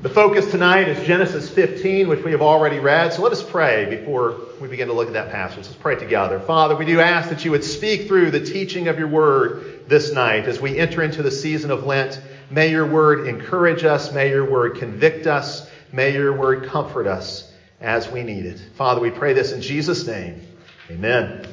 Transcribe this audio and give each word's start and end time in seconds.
The 0.00 0.08
focus 0.08 0.48
tonight 0.52 0.86
is 0.86 1.04
Genesis 1.08 1.50
15, 1.50 2.06
which 2.06 2.22
we 2.22 2.30
have 2.30 2.40
already 2.40 2.78
read. 2.78 3.12
So 3.12 3.22
let 3.22 3.32
us 3.32 3.42
pray 3.42 3.90
before 3.90 4.42
we 4.60 4.68
begin 4.68 4.86
to 4.86 4.94
look 4.94 5.08
at 5.08 5.14
that 5.14 5.32
passage. 5.32 5.66
Let's 5.66 5.74
pray 5.74 5.96
together. 5.96 6.38
Father, 6.38 6.76
we 6.76 6.84
do 6.84 7.00
ask 7.00 7.30
that 7.30 7.44
you 7.44 7.50
would 7.50 7.64
speak 7.64 8.06
through 8.06 8.30
the 8.30 8.38
teaching 8.38 8.86
of 8.86 8.96
your 8.96 9.08
word 9.08 9.88
this 9.88 10.12
night 10.12 10.44
as 10.44 10.60
we 10.60 10.78
enter 10.78 11.02
into 11.02 11.24
the 11.24 11.32
season 11.32 11.72
of 11.72 11.82
Lent. 11.82 12.20
May 12.48 12.70
your 12.70 12.86
word 12.86 13.26
encourage 13.26 13.82
us. 13.82 14.12
May 14.12 14.30
your 14.30 14.48
word 14.48 14.76
convict 14.76 15.26
us. 15.26 15.68
May 15.90 16.12
your 16.12 16.32
word 16.32 16.68
comfort 16.68 17.08
us 17.08 17.52
as 17.80 18.08
we 18.08 18.22
need 18.22 18.46
it. 18.46 18.60
Father, 18.76 19.00
we 19.00 19.10
pray 19.10 19.32
this 19.32 19.50
in 19.50 19.60
Jesus' 19.60 20.06
name. 20.06 20.46
Amen. 20.92 21.44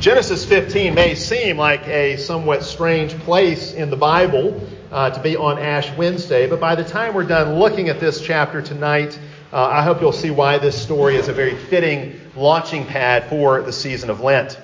Genesis 0.00 0.44
15 0.44 0.92
may 0.92 1.14
seem 1.14 1.56
like 1.56 1.86
a 1.86 2.16
somewhat 2.16 2.64
strange 2.64 3.16
place 3.20 3.72
in 3.72 3.90
the 3.90 3.96
Bible 3.96 4.60
uh, 4.92 5.10
to 5.10 5.20
be 5.22 5.36
on 5.36 5.58
Ash 5.58 5.90
Wednesday. 5.96 6.46
But 6.46 6.60
by 6.60 6.74
the 6.74 6.84
time 6.84 7.14
we're 7.14 7.24
done 7.24 7.58
looking 7.58 7.88
at 7.88 8.00
this 8.00 8.20
chapter 8.20 8.62
tonight, 8.62 9.18
uh, 9.52 9.66
I 9.66 9.82
hope 9.82 10.00
you'll 10.00 10.12
see 10.12 10.30
why 10.30 10.58
this 10.58 10.80
story 10.80 11.16
is 11.16 11.28
a 11.28 11.32
very 11.32 11.56
fitting 11.56 12.20
launching 12.34 12.84
pad 12.84 13.28
for 13.28 13.62
the 13.62 13.72
season 13.72 14.10
of 14.10 14.20
Lent. 14.20 14.60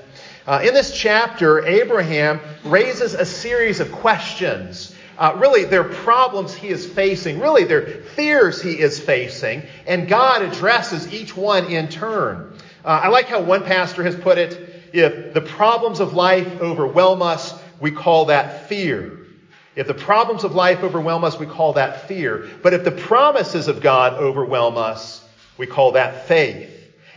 Uh, 0.47 0.63
in 0.65 0.75
this 0.75 0.93
chapter, 0.97 1.65
Abraham 1.65 2.41
raises 2.65 3.15
a 3.15 3.25
series 3.25 3.81
of 3.81 3.93
questions. 3.93 4.95
Uh, 5.19 5.37
really, 5.39 5.65
their 5.65 5.85
problems 5.85 6.53
he 6.53 6.69
is 6.69 6.85
facing, 6.85 7.39
really, 7.39 7.65
their 7.65 8.03
fears 8.03 8.61
he 8.61 8.73
is 8.73 8.99
facing, 8.99 9.63
and 9.87 10.09
God 10.09 10.43
addresses 10.43 11.13
each 11.13 11.37
one 11.37 11.67
in 11.67 11.89
turn. 11.89 12.53
Uh, 12.85 13.03
I 13.05 13.09
like 13.09 13.27
how 13.27 13.41
one 13.41 13.63
pastor 13.63 14.03
has 14.03 14.17
put 14.17 14.39
it 14.39 14.73
if 14.93 15.33
the 15.33 15.41
problems 15.41 16.01
of 16.01 16.15
life 16.15 16.61
overwhelm 16.61 17.23
us, 17.23 17.55
we 17.81 17.91
call 17.91 18.27
that 18.27 18.69
fear. 18.69 19.22
If 19.75 19.87
the 19.87 19.95
problems 19.95 20.45
of 20.45 20.55
life 20.55 20.83
overwhelm 20.83 21.25
us, 21.25 21.39
we 21.39 21.47
call 21.47 21.75
that 21.75 22.07
fear. 22.09 22.49
But 22.63 22.75
if 22.75 22.85
the 22.85 22.91
promises 22.91 23.69
of 23.69 23.81
God 23.81 24.15
overwhelm 24.15 24.77
us, 24.77 25.25
we 25.57 25.67
call 25.67 25.93
that 25.93 26.27
faith. 26.29 26.69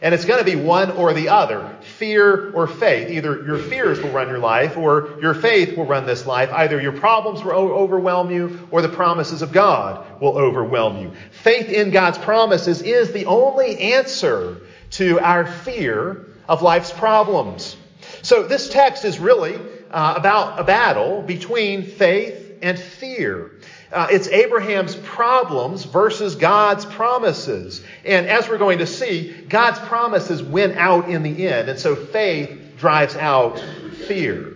And 0.01 0.13
it's 0.13 0.25
going 0.25 0.39
to 0.39 0.45
be 0.45 0.55
one 0.55 0.91
or 0.91 1.13
the 1.13 1.29
other 1.29 1.77
fear 1.81 2.51
or 2.51 2.67
faith. 2.67 3.09
Either 3.09 3.43
your 3.43 3.57
fears 3.57 4.01
will 4.01 4.11
run 4.11 4.27
your 4.27 4.39
life 4.39 4.77
or 4.77 5.17
your 5.21 5.33
faith 5.33 5.77
will 5.77 5.85
run 5.85 6.05
this 6.05 6.25
life. 6.25 6.51
Either 6.51 6.79
your 6.81 6.91
problems 6.91 7.43
will 7.43 7.53
overwhelm 7.53 8.29
you 8.29 8.67
or 8.71 8.81
the 8.81 8.89
promises 8.89 9.41
of 9.41 9.51
God 9.51 10.21
will 10.21 10.37
overwhelm 10.37 11.01
you. 11.01 11.13
Faith 11.31 11.69
in 11.69 11.91
God's 11.91 12.17
promises 12.17 12.81
is 12.81 13.13
the 13.13 13.25
only 13.25 13.79
answer 13.93 14.61
to 14.91 15.19
our 15.19 15.45
fear 15.45 16.27
of 16.47 16.61
life's 16.61 16.91
problems. 16.91 17.75
So 18.21 18.43
this 18.43 18.69
text 18.69 19.05
is 19.05 19.17
really 19.17 19.55
uh, 19.89 20.13
about 20.17 20.59
a 20.59 20.63
battle 20.63 21.21
between 21.21 21.83
faith 21.83 22.44
and 22.61 22.79
fear. 22.79 23.51
Uh, 23.91 24.07
it's 24.11 24.27
Abraham's 24.27 24.95
problems 24.95 25.85
versus 25.85 26.35
God's 26.35 26.85
promises. 26.85 27.83
And 28.03 28.27
as 28.27 28.49
we're 28.49 28.57
going 28.57 28.79
to 28.79 28.87
see, 28.87 29.31
God's 29.47 29.79
promises 29.79 30.43
win 30.43 30.77
out 30.77 31.09
in 31.09 31.23
the 31.23 31.47
end. 31.47 31.69
And 31.69 31.79
so 31.79 31.95
faith 31.95 32.75
drives 32.77 33.15
out 33.15 33.59
fear. 34.07 34.53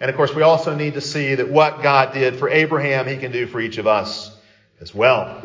And 0.00 0.10
of 0.10 0.16
course, 0.16 0.34
we 0.34 0.42
also 0.42 0.74
need 0.74 0.94
to 0.94 1.00
see 1.00 1.36
that 1.36 1.48
what 1.48 1.82
God 1.82 2.12
did 2.12 2.36
for 2.36 2.48
Abraham, 2.48 3.06
he 3.06 3.16
can 3.16 3.32
do 3.32 3.46
for 3.46 3.60
each 3.60 3.78
of 3.78 3.86
us 3.86 4.36
as 4.80 4.94
well. 4.94 5.42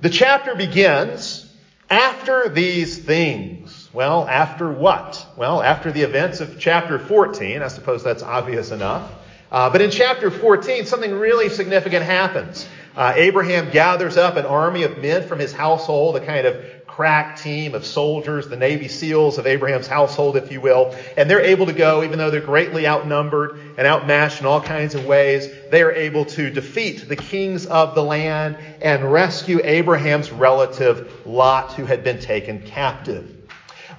The 0.00 0.10
chapter 0.10 0.54
begins 0.54 1.48
after 1.88 2.48
these 2.48 2.98
things. 2.98 3.88
Well, 3.92 4.26
after 4.26 4.70
what? 4.70 5.24
Well, 5.36 5.62
after 5.62 5.92
the 5.92 6.02
events 6.02 6.40
of 6.40 6.58
chapter 6.58 6.98
14. 6.98 7.62
I 7.62 7.68
suppose 7.68 8.02
that's 8.02 8.22
obvious 8.22 8.70
enough. 8.70 9.10
Uh, 9.50 9.70
but 9.70 9.80
in 9.80 9.90
chapter 9.90 10.30
14, 10.30 10.86
something 10.86 11.12
really 11.12 11.48
significant 11.48 12.04
happens. 12.04 12.68
Uh, 12.96 13.12
Abraham 13.14 13.70
gathers 13.70 14.16
up 14.16 14.36
an 14.36 14.46
army 14.46 14.82
of 14.82 14.98
men 14.98 15.22
from 15.28 15.38
his 15.38 15.52
household, 15.52 16.16
a 16.16 16.24
kind 16.24 16.46
of 16.46 16.64
crack 16.86 17.36
team 17.36 17.74
of 17.74 17.84
soldiers, 17.84 18.48
the 18.48 18.56
Navy 18.56 18.88
SEALs 18.88 19.36
of 19.36 19.46
Abraham's 19.46 19.86
household, 19.86 20.34
if 20.34 20.50
you 20.50 20.62
will. 20.62 20.96
And 21.14 21.28
they're 21.28 21.42
able 21.42 21.66
to 21.66 21.74
go, 21.74 22.02
even 22.02 22.18
though 22.18 22.30
they're 22.30 22.40
greatly 22.40 22.86
outnumbered 22.86 23.74
and 23.76 23.86
outmatched 23.86 24.40
in 24.40 24.46
all 24.46 24.62
kinds 24.62 24.94
of 24.94 25.04
ways, 25.04 25.46
they 25.70 25.82
are 25.82 25.92
able 25.92 26.24
to 26.24 26.48
defeat 26.48 27.06
the 27.06 27.16
kings 27.16 27.66
of 27.66 27.94
the 27.94 28.02
land 28.02 28.56
and 28.80 29.12
rescue 29.12 29.60
Abraham's 29.62 30.32
relative 30.32 31.26
Lot, 31.26 31.74
who 31.74 31.84
had 31.84 32.02
been 32.02 32.18
taken 32.18 32.62
captive. 32.62 33.30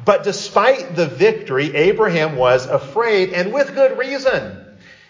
But 0.03 0.23
despite 0.23 0.95
the 0.95 1.05
victory, 1.05 1.75
Abraham 1.75 2.35
was 2.35 2.65
afraid, 2.65 3.31
and 3.33 3.53
with 3.53 3.75
good 3.75 3.97
reason. 3.99 4.66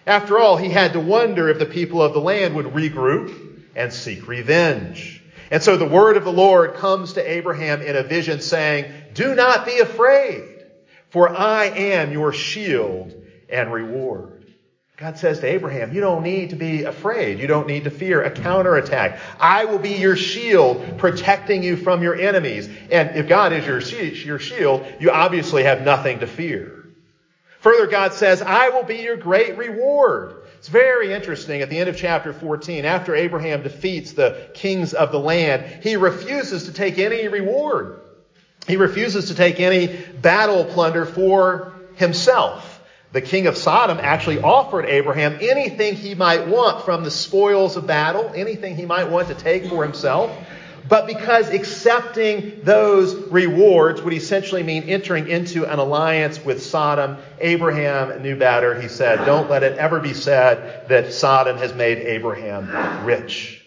After 0.08 0.40
all, 0.40 0.56
he 0.56 0.70
had 0.70 0.94
to 0.94 1.02
wonder 1.02 1.50
if 1.50 1.60
the 1.60 1.66
people 1.66 2.02
of 2.02 2.14
the 2.14 2.22
land 2.22 2.56
would 2.56 2.68
regroup 2.68 3.58
and 3.76 3.92
seek 3.94 4.26
revenge. 4.26 5.22
And 5.52 5.62
so 5.62 5.76
the 5.76 5.86
word 5.86 6.16
of 6.16 6.24
the 6.24 6.32
Lord 6.32 6.76
comes 6.76 7.14
to 7.14 7.32
Abraham 7.32 7.82
in 7.82 7.96
a 7.96 8.04
vision 8.04 8.40
saying, 8.40 8.94
Do 9.14 9.36
not 9.36 9.66
be 9.66 9.80
afraid, 9.80 10.66
for 11.10 11.30
I 11.30 11.66
am 11.66 12.14
your 12.14 12.32
shield 12.32 13.14
and 13.50 13.72
reward. 13.72 14.46
God 14.96 15.18
says 15.18 15.40
to 15.42 15.46
Abraham, 15.46 15.94
you 15.94 16.02
don't 16.02 16.24
need 16.24 16.50
to 16.50 16.56
be 16.56 16.84
afraid. 16.84 17.38
You 17.38 17.46
don't 17.46 17.68
need 17.68 17.84
to 17.84 17.92
fear 17.92 18.24
a 18.24 18.32
counterattack. 18.32 19.20
I 19.40 19.66
will 19.66 19.78
be 19.78 19.92
your 19.92 20.16
shield, 20.16 20.98
protecting 20.98 21.62
you 21.62 21.76
from 21.76 22.02
your 22.02 22.16
enemies. 22.16 22.68
And 22.90 23.16
if 23.16 23.28
God 23.28 23.54
is 23.54 23.68
your, 23.68 24.40
shield, 24.40 24.88
you 25.00 25.12
obviously 25.12 25.64
have 25.64 25.82
nothing 25.82 26.22
to 26.22 26.28
fear. 26.28 26.77
Further, 27.68 27.88
God 27.88 28.14
says, 28.14 28.42
I 28.42 28.70
will 28.70 28.86
be 28.86 29.00
your 29.00 29.18
great 29.18 29.58
reward. 29.58 30.36
It's 30.58 30.70
very 30.70 31.12
interesting 31.12 31.62
at 31.62 31.70
the 31.70 31.78
end 31.78 31.90
of 31.90 31.98
chapter 31.98 32.32
14, 32.32 32.86
after 32.86 33.14
Abraham 33.14 33.62
defeats 33.62 34.14
the 34.14 34.38
kings 34.54 34.94
of 34.94 35.12
the 35.12 35.20
land, 35.20 35.66
he 35.84 35.98
refuses 35.98 36.64
to 36.68 36.72
take 36.72 36.98
any 36.98 37.28
reward. 37.28 38.00
He 38.68 38.78
refuses 38.78 39.28
to 39.28 39.36
take 39.36 39.60
any 39.60 39.94
battle 40.22 40.64
plunder 40.64 41.04
for 41.04 41.74
himself. 41.96 42.82
The 43.12 43.20
king 43.20 43.48
of 43.48 43.58
Sodom 43.58 44.00
actually 44.02 44.40
offered 44.40 44.86
Abraham 44.86 45.38
anything 45.42 45.96
he 45.96 46.16
might 46.16 46.48
want 46.48 46.86
from 46.86 47.04
the 47.04 47.12
spoils 47.12 47.76
of 47.76 47.86
battle, 47.86 48.32
anything 48.34 48.78
he 48.78 48.86
might 48.86 49.10
want 49.10 49.28
to 49.28 49.36
take 49.36 49.66
for 49.66 49.84
himself. 49.84 50.32
But 50.88 51.08
because 51.08 51.50
accepting 51.50 52.62
those 52.64 53.14
rewards 53.30 54.02
would 54.02 54.14
essentially 54.14 54.64
mean 54.64 54.84
entering 54.84 55.28
into 55.28 55.66
an 55.66 55.80
alliance 55.80 56.44
with 56.44 56.64
Sodom, 56.64 57.18
Abraham 57.40 58.22
knew 58.22 58.36
better. 58.36 58.80
He 58.80 58.88
said, 58.88 59.26
Don't 59.26 59.50
let 59.50 59.64
it 59.64 59.78
ever 59.78 60.00
be 60.00 60.14
said 60.14 60.88
that 60.88 61.14
Sodom 61.14 61.58
has 61.58 61.74
made 61.74 61.98
Abraham 62.00 63.06
rich. 63.06 63.64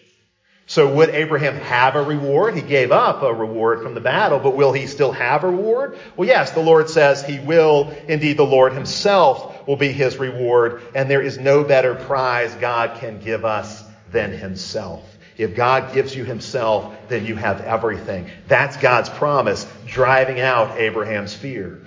So 0.71 0.87
would 0.87 1.09
Abraham 1.09 1.57
have 1.57 1.97
a 1.97 2.01
reward? 2.01 2.55
He 2.55 2.61
gave 2.61 2.93
up 2.93 3.23
a 3.23 3.33
reward 3.33 3.81
from 3.83 3.93
the 3.93 3.99
battle, 3.99 4.39
but 4.39 4.55
will 4.55 4.71
he 4.71 4.87
still 4.87 5.11
have 5.11 5.43
a 5.43 5.47
reward? 5.47 5.97
Well, 6.15 6.27
yes, 6.27 6.51
the 6.51 6.61
Lord 6.61 6.89
says 6.89 7.21
he 7.21 7.39
will. 7.39 7.91
Indeed, 8.07 8.37
the 8.37 8.45
Lord 8.45 8.71
himself 8.71 9.67
will 9.67 9.75
be 9.75 9.91
his 9.91 10.17
reward, 10.17 10.81
and 10.95 11.11
there 11.11 11.21
is 11.21 11.37
no 11.37 11.65
better 11.65 11.93
prize 11.93 12.55
God 12.55 12.99
can 12.99 13.19
give 13.19 13.43
us 13.43 13.83
than 14.11 14.31
himself. 14.31 15.10
If 15.41 15.55
God 15.55 15.93
gives 15.93 16.15
you 16.15 16.23
himself, 16.23 16.93
then 17.07 17.25
you 17.25 17.35
have 17.35 17.61
everything. 17.61 18.29
That's 18.47 18.77
God's 18.77 19.09
promise, 19.09 19.65
driving 19.87 20.39
out 20.39 20.77
Abraham's 20.77 21.33
fear. 21.33 21.83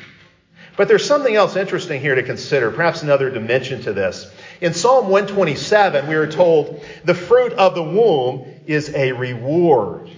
But 0.76 0.88
there's 0.88 1.06
something 1.06 1.34
else 1.36 1.54
interesting 1.54 2.00
here 2.00 2.16
to 2.16 2.24
consider, 2.24 2.72
perhaps 2.72 3.02
another 3.02 3.30
dimension 3.30 3.82
to 3.82 3.92
this. 3.92 4.28
In 4.60 4.74
Psalm 4.74 5.08
127, 5.08 6.08
we 6.08 6.16
are 6.16 6.26
told 6.26 6.84
the 7.04 7.14
fruit 7.14 7.52
of 7.52 7.76
the 7.76 7.82
womb 7.82 8.44
is 8.66 8.92
a 8.92 9.12
reward. 9.12 10.10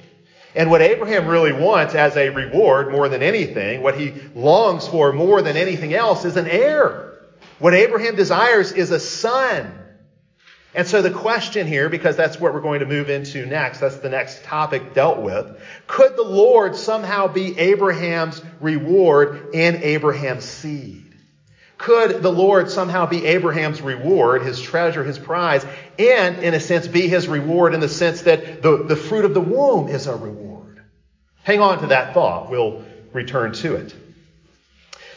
And 0.55 0.71
what 0.71 0.81
Abraham 0.81 1.27
really 1.27 1.53
wants 1.53 1.95
as 1.95 2.17
a 2.17 2.31
reward 2.31 2.91
more 2.91 3.11
than 3.11 3.23
anything, 3.23 3.83
what 3.83 3.99
he 3.99 4.15
longs 4.35 4.89
for 4.89 5.13
more 5.13 5.43
than 5.43 5.59
anything 5.59 5.93
else, 5.93 6.25
is 6.25 6.39
an 6.39 6.47
heir. 6.47 7.19
What 7.59 7.75
Abraham 7.75 8.17
desires 8.17 8.73
is 8.73 8.91
a 8.91 9.01
son. 9.01 9.86
And 10.77 10.87
so 10.87 11.01
the 11.01 11.11
question 11.11 11.67
here, 11.67 11.89
because 11.89 12.17
that's 12.17 12.39
what 12.39 12.53
we're 12.53 12.61
going 12.61 12.81
to 12.81 12.87
move 12.87 13.09
into 13.09 13.47
next, 13.47 13.81
that's 13.81 13.97
the 13.97 14.11
next 14.11 14.45
topic 14.45 14.93
dealt 14.93 15.23
with. 15.23 15.59
Could 15.87 16.17
the 16.17 16.23
Lord 16.23 16.77
somehow 16.77 17.29
be 17.29 17.59
Abraham's 17.59 18.43
reward 18.61 19.55
and 19.55 19.77
Abraham's 19.77 20.45
seed? 20.45 21.15
Could 21.79 22.23
the 22.23 22.31
Lord 22.31 22.71
somehow 22.71 23.07
be 23.07 23.25
Abraham's 23.25 23.81
reward, 23.81 24.43
his 24.43 24.61
treasure, 24.61 25.03
his 25.03 25.19
prize, 25.19 25.65
and 25.99 26.39
in 26.39 26.53
a 26.53 26.61
sense 26.61 26.87
be 26.87 27.09
his 27.09 27.27
reward 27.27 27.73
in 27.73 27.81
the 27.81 27.89
sense 27.89 28.23
that 28.23 28.61
the, 28.61 28.85
the 28.85 28.97
fruit 28.97 29.25
of 29.25 29.33
the 29.33 29.41
womb 29.41 29.89
is 29.89 30.07
a 30.07 30.15
reward? 30.15 30.83
Hang 31.43 31.61
on 31.61 31.81
to 31.81 31.87
that 31.87 32.13
thought. 32.13 32.51
We'll 32.51 32.85
return 33.15 33.53
to 33.55 33.77
it. 33.77 33.95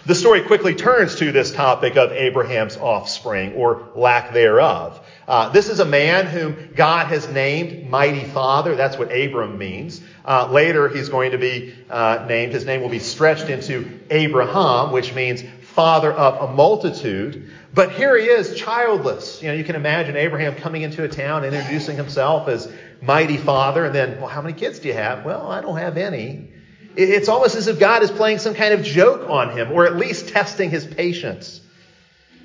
The 0.10 0.16
story 0.16 0.42
quickly 0.42 0.74
turns 0.74 1.18
to 1.18 1.32
this 1.32 1.52
topic 1.52 1.96
of 1.96 2.12
Abraham's 2.12 2.76
offspring 2.78 3.54
or 3.54 3.90
lack 3.94 4.34
thereof. 4.34 5.00
Uh, 5.28 5.50
this 5.50 5.70
is 5.70 5.80
a 5.80 5.86
man 5.86 6.26
whom 6.26 6.72
God 6.74 7.06
has 7.10 7.30
named 7.30 7.88
Mighty 7.92 8.24
Father. 8.24 8.76
That's 8.76 8.98
what 8.98 9.16
Abram 9.16 9.60
means. 9.60 10.02
Uh, 10.26 10.50
later, 10.52 10.90
he's 10.90 11.10
going 11.10 11.34
to 11.34 11.38
be 11.38 11.76
uh, 11.92 12.26
named, 12.28 12.54
his 12.54 12.66
name 12.66 12.82
will 12.82 12.90
be 12.90 12.98
stretched 12.98 13.50
into 13.50 14.00
Abraham, 14.10 14.92
which 14.92 15.14
means 15.14 15.44
father 15.62 16.12
of 16.12 16.50
a 16.50 16.54
multitude. 16.56 17.48
But 17.76 17.92
here 17.92 18.18
he 18.18 18.26
is, 18.26 18.56
childless. 18.56 19.44
You 19.44 19.50
know, 19.50 19.54
you 19.54 19.64
can 19.64 19.76
imagine 19.76 20.16
Abraham 20.16 20.56
coming 20.56 20.82
into 20.82 21.04
a 21.04 21.08
town 21.08 21.46
introducing 21.46 21.98
himself 21.98 22.48
as 22.48 22.68
mighty 23.00 23.38
father, 23.38 23.86
and 23.86 23.94
then, 23.94 24.18
well, 24.20 24.28
how 24.28 24.42
many 24.42 24.56
kids 24.56 24.80
do 24.80 24.88
you 24.88 24.96
have? 24.96 25.24
Well, 25.24 25.52
I 25.52 25.62
don't 25.62 25.78
have 25.78 25.98
any. 25.98 26.50
It's 26.96 27.30
almost 27.30 27.56
as 27.56 27.68
if 27.68 27.80
God 27.80 28.04
is 28.04 28.12
playing 28.12 28.40
some 28.40 28.54
kind 28.54 28.74
of 28.74 28.84
joke 28.84 29.30
on 29.30 29.52
him, 29.52 29.72
or 29.72 29.86
at 29.86 29.96
least 29.96 30.30
testing 30.30 30.70
his 30.70 30.86
patience. 30.86 31.62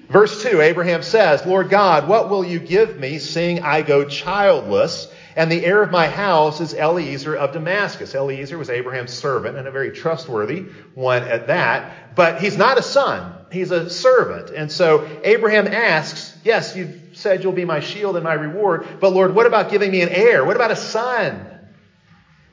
Verse 0.09 0.43
2, 0.43 0.61
Abraham 0.61 1.03
says, 1.03 1.47
Lord 1.47 1.71
God, 1.71 2.09
what 2.09 2.29
will 2.29 2.45
you 2.45 2.59
give 2.59 2.99
me, 2.99 3.19
seeing 3.19 3.63
I 3.63 3.83
go 3.83 4.05
childless? 4.05 5.09
And 5.35 5.51
the 5.51 5.65
heir 5.65 5.83
of 5.83 5.91
my 5.91 6.07
house 6.07 6.61
is 6.61 6.75
Eliezer 6.75 7.35
of 7.35 7.53
Damascus. 7.53 8.15
Eliezer 8.15 8.57
was 8.59 8.71
Abraham's 8.71 9.13
servant 9.13 9.57
and 9.57 9.67
a 9.67 9.71
very 9.71 9.91
trustworthy 9.91 10.67
one 10.95 11.23
at 11.23 11.49
that. 11.49 12.15
But 12.15 12.41
he's 12.41 12.57
not 12.57 12.79
a 12.79 12.83
son. 12.83 13.35
He's 13.51 13.71
a 13.71 13.89
servant. 13.91 14.51
And 14.51 14.71
so 14.71 15.09
Abraham 15.25 15.67
asks, 15.67 16.37
yes, 16.45 16.77
you've 16.77 17.01
said 17.15 17.43
you'll 17.43 17.53
be 17.53 17.65
my 17.65 17.81
shield 17.81 18.17
and 18.17 18.25
my 18.25 18.35
reward. 18.35 18.87
But 19.01 19.13
Lord, 19.13 19.35
what 19.35 19.47
about 19.47 19.71
giving 19.71 19.91
me 19.91 20.03
an 20.03 20.11
heir? 20.11 20.45
What 20.45 20.55
about 20.55 20.71
a 20.71 20.77
son? 20.77 21.54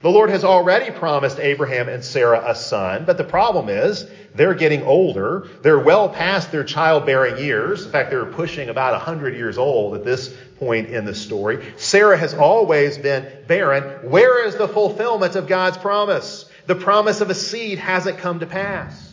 The 0.02 0.10
Lord 0.10 0.32
has 0.32 0.44
already 0.44 0.90
promised 0.90 1.40
Abraham 1.40 1.88
and 1.88 2.04
Sarah 2.04 2.44
a 2.50 2.56
son, 2.56 3.06
but 3.06 3.18
the 3.18 3.24
problem 3.24 3.70
is 3.70 4.08
they're 4.34 4.56
getting 4.56 4.82
older. 4.82 5.48
They're 5.62 5.80
well 5.80 6.10
past 6.10 6.52
their 6.52 6.64
childbearing 6.64 7.38
years. 7.38 7.86
In 7.86 7.92
fact, 7.92 8.10
they're 8.10 8.26
pushing 8.26 8.70
about 8.70 8.94
100 8.94 9.36
years 9.36 9.60
old 9.60 9.94
at 9.96 10.04
this 10.04 10.34
point 10.58 10.90
in 10.90 11.06
the 11.06 11.14
story. 11.14 11.74
Sarah 11.78 12.18
has 12.18 12.34
always 12.34 12.98
been 12.98 13.28
barren. 13.46 14.10
Where 14.10 14.44
is 14.44 14.56
the 14.56 14.68
fulfillment 14.68 15.36
of 15.36 15.48
God's 15.48 15.78
promise? 15.78 16.50
The 16.66 16.76
promise 16.76 17.22
of 17.22 17.30
a 17.30 17.36
seed 17.36 17.78
hasn't 17.78 18.18
come 18.18 18.40
to 18.40 18.48
pass. 18.48 19.08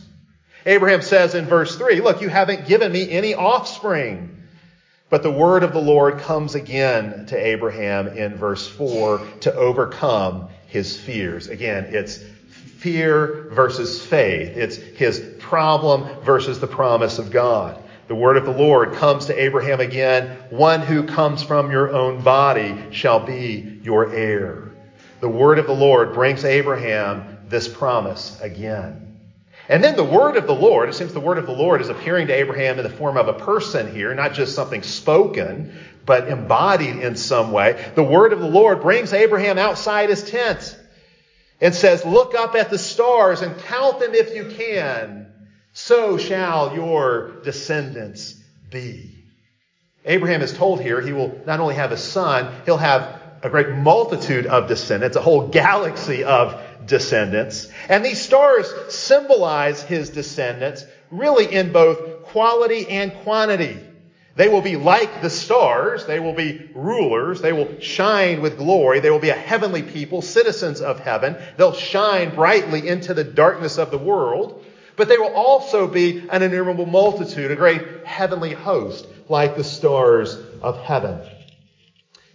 Abraham 0.65 1.03
says 1.03 1.35
in 1.35 1.45
verse 1.45 1.75
3, 1.75 2.01
Look, 2.01 2.21
you 2.21 2.29
haven't 2.29 2.67
given 2.67 2.91
me 2.91 3.11
any 3.11 3.35
offspring. 3.35 4.37
But 5.11 5.23
the 5.23 5.31
word 5.31 5.63
of 5.63 5.73
the 5.73 5.81
Lord 5.81 6.19
comes 6.19 6.55
again 6.55 7.27
to 7.27 7.35
Abraham 7.35 8.07
in 8.07 8.35
verse 8.35 8.67
4 8.67 9.21
to 9.41 9.53
overcome 9.53 10.49
his 10.69 10.95
fears. 10.95 11.47
Again, 11.47 11.87
it's 11.89 12.19
fear 12.77 13.47
versus 13.51 14.03
faith. 14.03 14.55
It's 14.55 14.77
his 14.77 15.19
problem 15.39 16.21
versus 16.21 16.59
the 16.59 16.67
promise 16.67 17.19
of 17.19 17.31
God. 17.31 17.83
The 18.07 18.15
word 18.15 18.37
of 18.37 18.45
the 18.45 18.51
Lord 18.51 18.93
comes 18.93 19.25
to 19.25 19.39
Abraham 19.39 19.81
again. 19.81 20.37
One 20.49 20.81
who 20.81 21.03
comes 21.03 21.43
from 21.43 21.69
your 21.69 21.91
own 21.91 22.23
body 22.23 22.85
shall 22.91 23.19
be 23.19 23.79
your 23.83 24.13
heir. 24.13 24.71
The 25.19 25.29
word 25.29 25.59
of 25.59 25.67
the 25.67 25.75
Lord 25.75 26.13
brings 26.13 26.45
Abraham 26.45 27.37
this 27.49 27.67
promise 27.67 28.39
again. 28.41 29.08
And 29.69 29.83
then 29.83 29.95
the 29.95 30.03
word 30.03 30.35
of 30.35 30.47
the 30.47 30.55
Lord, 30.55 30.93
seems 30.95 31.13
the 31.13 31.19
word 31.19 31.37
of 31.37 31.45
the 31.45 31.53
Lord 31.53 31.79
is 31.79 31.89
appearing 31.89 32.27
to 32.27 32.33
Abraham 32.33 32.79
in 32.79 32.83
the 32.83 32.89
form 32.89 33.17
of 33.17 33.27
a 33.27 33.33
person 33.33 33.93
here, 33.93 34.15
not 34.15 34.33
just 34.33 34.55
something 34.55 34.81
spoken, 34.81 35.77
but 36.07 36.27
embodied 36.27 36.95
in 36.97 37.15
some 37.15 37.51
way. 37.51 37.91
The 37.93 38.03
word 38.03 38.33
of 38.33 38.39
the 38.39 38.47
Lord 38.47 38.81
brings 38.81 39.13
Abraham 39.13 39.59
outside 39.59 40.09
his 40.09 40.23
tent 40.23 40.75
and 41.61 41.75
says, 41.75 42.03
Look 42.03 42.33
up 42.33 42.55
at 42.55 42.71
the 42.71 42.79
stars 42.79 43.41
and 43.41 43.55
count 43.59 43.99
them 43.99 44.15
if 44.15 44.33
you 44.33 44.45
can. 44.45 45.31
So 45.73 46.17
shall 46.17 46.73
your 46.73 47.33
descendants 47.43 48.33
be. 48.71 49.23
Abraham 50.03 50.41
is 50.41 50.51
told 50.51 50.81
here 50.81 50.99
he 50.99 51.13
will 51.13 51.39
not 51.45 51.59
only 51.59 51.75
have 51.75 51.91
a 51.91 51.97
son, 51.97 52.61
he'll 52.65 52.77
have 52.77 53.21
a 53.43 53.49
great 53.49 53.69
multitude 53.69 54.47
of 54.47 54.67
descendants, 54.67 55.15
a 55.15 55.21
whole 55.21 55.47
galaxy 55.49 56.23
of 56.23 56.59
descendants. 56.89 57.69
And 57.87 58.03
these 58.03 58.21
stars 58.21 58.71
symbolize 58.89 59.81
his 59.81 60.09
descendants 60.09 60.85
really 61.09 61.51
in 61.51 61.71
both 61.71 62.23
quality 62.23 62.87
and 62.89 63.13
quantity. 63.23 63.79
They 64.35 64.47
will 64.47 64.61
be 64.61 64.77
like 64.77 65.21
the 65.21 65.29
stars. 65.29 66.05
They 66.05 66.19
will 66.19 66.33
be 66.33 66.69
rulers. 66.73 67.41
They 67.41 67.51
will 67.51 67.79
shine 67.79 68.41
with 68.41 68.57
glory. 68.57 68.99
They 68.99 69.09
will 69.09 69.19
be 69.19 69.31
a 69.31 69.33
heavenly 69.33 69.83
people, 69.83 70.21
citizens 70.21 70.81
of 70.81 70.99
heaven. 70.99 71.37
They'll 71.57 71.73
shine 71.73 72.35
brightly 72.35 72.87
into 72.87 73.13
the 73.13 73.23
darkness 73.23 73.77
of 73.77 73.91
the 73.91 73.97
world. 73.97 74.63
But 74.95 75.07
they 75.07 75.17
will 75.17 75.33
also 75.33 75.87
be 75.87 76.27
an 76.29 76.41
innumerable 76.41 76.85
multitude, 76.85 77.51
a 77.51 77.55
great 77.55 78.05
heavenly 78.05 78.53
host, 78.53 79.07
like 79.27 79.55
the 79.55 79.63
stars 79.63 80.37
of 80.61 80.77
heaven. 80.77 81.19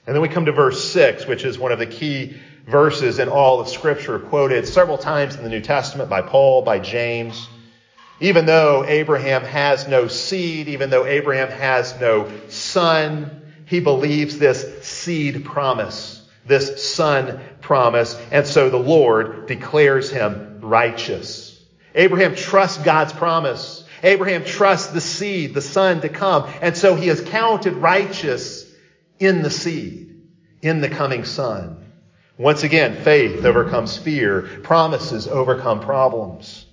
And 0.06 0.14
then 0.14 0.20
we 0.20 0.28
come 0.28 0.44
to 0.46 0.52
verse 0.52 0.92
6, 0.92 1.26
which 1.26 1.44
is 1.44 1.58
one 1.58 1.72
of 1.72 1.78
the 1.78 1.86
key 1.86 2.36
verses 2.66 3.18
in 3.18 3.28
all 3.28 3.60
of 3.60 3.68
Scripture, 3.68 4.18
quoted 4.18 4.66
several 4.66 4.98
times 4.98 5.36
in 5.36 5.42
the 5.42 5.50
New 5.50 5.60
Testament 5.60 6.08
by 6.08 6.22
Paul, 6.22 6.62
by 6.62 6.78
James. 6.78 7.48
Even 8.20 8.46
though 8.46 8.84
Abraham 8.86 9.42
has 9.42 9.86
no 9.86 10.08
seed, 10.08 10.68
even 10.68 10.88
though 10.88 11.04
Abraham 11.04 11.50
has 11.50 11.98
no 12.00 12.30
son, 12.48 13.42
he 13.66 13.80
believes 13.80 14.38
this 14.38 14.82
seed 14.82 15.44
promise, 15.44 16.22
this 16.46 16.94
son 16.94 17.40
promise, 17.60 18.18
and 18.30 18.46
so 18.46 18.70
the 18.70 18.76
Lord 18.78 19.46
declares 19.46 20.10
him 20.10 20.60
righteous. 20.62 21.62
Abraham 21.94 22.34
trusts 22.34 22.82
God's 22.82 23.12
promise. 23.12 23.84
Abraham 24.02 24.44
trusts 24.44 24.92
the 24.92 25.00
seed, 25.00 25.54
the 25.54 25.62
son 25.62 26.00
to 26.02 26.08
come, 26.08 26.50
and 26.60 26.76
so 26.76 26.94
he 26.94 27.08
is 27.08 27.20
counted 27.20 27.74
righteous 27.74 28.70
in 29.18 29.42
the 29.42 29.50
seed, 29.50 30.22
in 30.62 30.80
the 30.80 30.88
coming 30.88 31.24
son. 31.24 31.83
Once 32.36 32.64
again, 32.64 32.96
faith 33.02 33.44
overcomes 33.44 33.96
fear. 33.96 34.42
Promises 34.62 35.28
overcome 35.28 35.80
problems. 35.80 36.66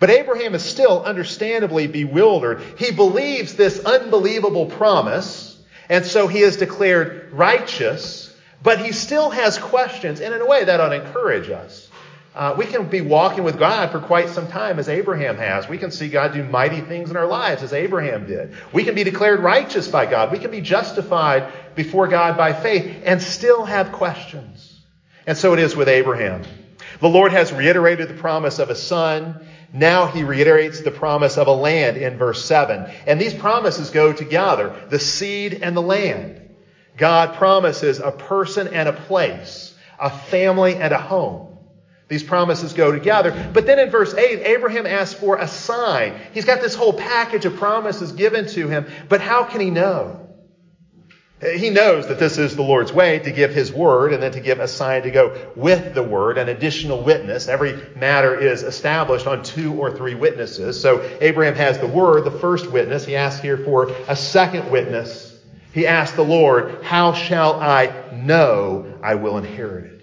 But 0.00 0.10
Abraham 0.10 0.54
is 0.54 0.64
still 0.64 1.04
understandably 1.04 1.86
bewildered. 1.86 2.62
He 2.78 2.90
believes 2.90 3.54
this 3.54 3.84
unbelievable 3.84 4.66
promise, 4.66 5.56
and 5.88 6.04
so 6.04 6.26
he 6.26 6.40
is 6.40 6.56
declared 6.56 7.32
righteous, 7.32 8.34
but 8.62 8.80
he 8.80 8.92
still 8.92 9.30
has 9.30 9.56
questions, 9.56 10.20
and 10.20 10.34
in 10.34 10.40
a 10.40 10.46
way 10.46 10.64
that 10.64 10.80
ought 10.80 10.88
to 10.88 11.06
encourage 11.06 11.48
us. 11.48 11.88
Uh, 12.34 12.54
we 12.56 12.66
can 12.66 12.88
be 12.88 13.00
walking 13.00 13.42
with 13.42 13.58
God 13.58 13.90
for 13.90 14.00
quite 14.00 14.28
some 14.28 14.46
time, 14.48 14.78
as 14.78 14.88
Abraham 14.88 15.36
has. 15.36 15.68
We 15.68 15.78
can 15.78 15.90
see 15.90 16.08
God 16.08 16.34
do 16.34 16.44
mighty 16.44 16.80
things 16.80 17.10
in 17.10 17.16
our 17.16 17.26
lives, 17.26 17.62
as 17.62 17.72
Abraham 17.72 18.26
did. 18.26 18.54
We 18.72 18.84
can 18.84 18.94
be 18.94 19.04
declared 19.04 19.40
righteous 19.40 19.88
by 19.88 20.06
God. 20.06 20.30
We 20.30 20.38
can 20.38 20.50
be 20.50 20.60
justified 20.60 21.52
before 21.74 22.06
God 22.06 22.36
by 22.36 22.52
faith 22.52 23.02
and 23.04 23.22
still 23.22 23.64
have 23.64 23.92
questions. 23.92 24.67
And 25.28 25.36
so 25.36 25.52
it 25.52 25.58
is 25.58 25.76
with 25.76 25.90
Abraham. 25.90 26.42
The 27.02 27.08
Lord 27.08 27.32
has 27.32 27.52
reiterated 27.52 28.08
the 28.08 28.14
promise 28.14 28.58
of 28.58 28.70
a 28.70 28.74
son. 28.74 29.46
Now 29.74 30.06
he 30.06 30.24
reiterates 30.24 30.80
the 30.80 30.90
promise 30.90 31.36
of 31.36 31.48
a 31.48 31.52
land 31.52 31.98
in 31.98 32.16
verse 32.16 32.42
7. 32.46 32.90
And 33.06 33.20
these 33.20 33.34
promises 33.34 33.90
go 33.90 34.14
together 34.14 34.74
the 34.88 34.98
seed 34.98 35.60
and 35.62 35.76
the 35.76 35.82
land. 35.82 36.56
God 36.96 37.34
promises 37.34 37.98
a 37.98 38.10
person 38.10 38.68
and 38.68 38.88
a 38.88 38.94
place, 38.94 39.74
a 40.00 40.08
family 40.08 40.76
and 40.76 40.94
a 40.94 40.98
home. 40.98 41.58
These 42.08 42.22
promises 42.22 42.72
go 42.72 42.90
together. 42.90 43.50
But 43.52 43.66
then 43.66 43.78
in 43.78 43.90
verse 43.90 44.14
8, 44.14 44.40
Abraham 44.46 44.86
asks 44.86 45.20
for 45.20 45.36
a 45.36 45.46
sign. 45.46 46.18
He's 46.32 46.46
got 46.46 46.62
this 46.62 46.74
whole 46.74 46.94
package 46.94 47.44
of 47.44 47.56
promises 47.56 48.12
given 48.12 48.46
to 48.46 48.66
him, 48.68 48.86
but 49.10 49.20
how 49.20 49.44
can 49.44 49.60
he 49.60 49.68
know? 49.68 50.27
He 51.40 51.70
knows 51.70 52.08
that 52.08 52.18
this 52.18 52.36
is 52.36 52.56
the 52.56 52.62
Lord's 52.62 52.92
way 52.92 53.20
to 53.20 53.30
give 53.30 53.54
his 53.54 53.72
word 53.72 54.12
and 54.12 54.20
then 54.20 54.32
to 54.32 54.40
give 54.40 54.58
a 54.58 54.66
sign 54.66 55.02
to 55.02 55.10
go 55.12 55.36
with 55.54 55.94
the 55.94 56.02
word, 56.02 56.36
an 56.36 56.48
additional 56.48 57.00
witness. 57.00 57.46
Every 57.46 57.80
matter 57.94 58.34
is 58.34 58.64
established 58.64 59.28
on 59.28 59.44
two 59.44 59.72
or 59.74 59.92
three 59.92 60.16
witnesses. 60.16 60.80
So 60.80 61.00
Abraham 61.20 61.54
has 61.54 61.78
the 61.78 61.86
word, 61.86 62.24
the 62.24 62.32
first 62.32 62.68
witness. 62.72 63.04
He 63.04 63.14
asks 63.14 63.40
here 63.40 63.56
for 63.56 63.88
a 64.08 64.16
second 64.16 64.68
witness. 64.68 65.38
He 65.72 65.86
asks 65.86 66.16
the 66.16 66.24
Lord, 66.24 66.82
How 66.82 67.12
shall 67.12 67.60
I 67.60 68.10
know 68.12 68.98
I 69.00 69.14
will 69.14 69.38
inherit 69.38 69.84
it? 69.84 69.98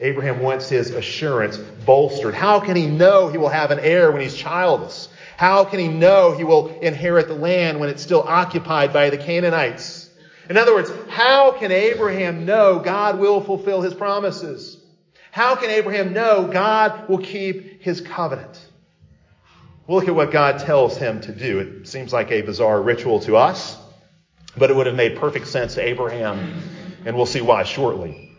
Abraham 0.00 0.40
wants 0.40 0.68
his 0.68 0.90
assurance 0.90 1.56
bolstered. 1.56 2.34
How 2.34 2.60
can 2.60 2.76
he 2.76 2.86
know 2.88 3.28
he 3.28 3.38
will 3.38 3.48
have 3.48 3.70
an 3.70 3.78
heir 3.78 4.12
when 4.12 4.20
he's 4.20 4.34
childless? 4.34 5.08
How 5.38 5.64
can 5.64 5.78
he 5.78 5.88
know 5.88 6.32
he 6.32 6.44
will 6.44 6.68
inherit 6.80 7.28
the 7.28 7.34
land 7.34 7.80
when 7.80 7.88
it's 7.88 8.02
still 8.02 8.22
occupied 8.22 8.92
by 8.92 9.08
the 9.08 9.16
Canaanites? 9.16 10.01
In 10.48 10.56
other 10.56 10.74
words, 10.74 10.90
how 11.08 11.52
can 11.52 11.70
Abraham 11.70 12.44
know 12.44 12.80
God 12.80 13.18
will 13.18 13.40
fulfill 13.40 13.80
his 13.80 13.94
promises? 13.94 14.78
How 15.30 15.56
can 15.56 15.70
Abraham 15.70 16.12
know 16.12 16.46
God 16.46 17.08
will 17.08 17.18
keep 17.18 17.82
his 17.82 18.00
covenant? 18.00 18.60
We'll 19.86 19.98
look 19.98 20.08
at 20.08 20.14
what 20.14 20.30
God 20.30 20.58
tells 20.58 20.96
him 20.96 21.20
to 21.22 21.32
do. 21.32 21.58
It 21.60 21.88
seems 21.88 22.12
like 22.12 22.30
a 22.30 22.42
bizarre 22.42 22.80
ritual 22.82 23.20
to 23.20 23.36
us, 23.36 23.78
but 24.56 24.70
it 24.70 24.76
would 24.76 24.86
have 24.86 24.94
made 24.94 25.16
perfect 25.16 25.46
sense 25.48 25.74
to 25.74 25.82
Abraham, 25.82 26.62
and 27.04 27.16
we'll 27.16 27.26
see 27.26 27.40
why 27.40 27.62
shortly. 27.62 28.31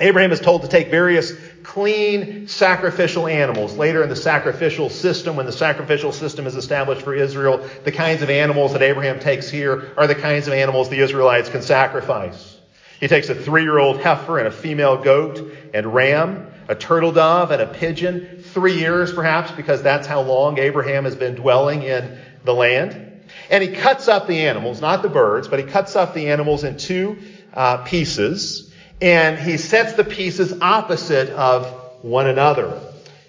Abraham 0.00 0.32
is 0.32 0.40
told 0.40 0.62
to 0.62 0.68
take 0.68 0.90
various 0.90 1.32
clean 1.62 2.48
sacrificial 2.48 3.26
animals. 3.26 3.76
Later 3.76 4.02
in 4.02 4.08
the 4.08 4.16
sacrificial 4.16 4.88
system, 4.88 5.36
when 5.36 5.46
the 5.46 5.52
sacrificial 5.52 6.12
system 6.12 6.46
is 6.46 6.56
established 6.56 7.02
for 7.02 7.14
Israel, 7.14 7.66
the 7.84 7.92
kinds 7.92 8.22
of 8.22 8.30
animals 8.30 8.72
that 8.72 8.82
Abraham 8.82 9.20
takes 9.20 9.50
here 9.50 9.92
are 9.96 10.06
the 10.06 10.14
kinds 10.14 10.46
of 10.46 10.54
animals 10.54 10.88
the 10.88 11.00
Israelites 11.00 11.50
can 11.50 11.60
sacrifice. 11.60 12.58
He 13.00 13.08
takes 13.08 13.28
a 13.28 13.34
three 13.34 13.62
year 13.62 13.78
old 13.78 14.00
heifer 14.00 14.38
and 14.38 14.48
a 14.48 14.50
female 14.50 14.96
goat 14.96 15.52
and 15.74 15.92
ram, 15.92 16.46
a 16.68 16.74
turtle 16.74 17.12
dove 17.12 17.50
and 17.50 17.60
a 17.60 17.66
pigeon, 17.66 18.42
three 18.54 18.78
years 18.78 19.12
perhaps, 19.12 19.50
because 19.50 19.82
that's 19.82 20.06
how 20.06 20.22
long 20.22 20.58
Abraham 20.58 21.04
has 21.04 21.16
been 21.16 21.34
dwelling 21.34 21.82
in 21.82 22.18
the 22.44 22.54
land. 22.54 23.24
And 23.50 23.62
he 23.62 23.70
cuts 23.70 24.08
up 24.08 24.26
the 24.26 24.46
animals, 24.46 24.80
not 24.80 25.02
the 25.02 25.08
birds, 25.08 25.48
but 25.48 25.58
he 25.58 25.66
cuts 25.66 25.96
up 25.96 26.14
the 26.14 26.30
animals 26.30 26.64
in 26.64 26.78
two 26.78 27.18
uh, 27.52 27.78
pieces, 27.78 28.71
and 29.02 29.36
he 29.36 29.56
sets 29.56 29.94
the 29.94 30.04
pieces 30.04 30.60
opposite 30.62 31.28
of 31.30 31.66
one 32.02 32.28
another. 32.28 32.80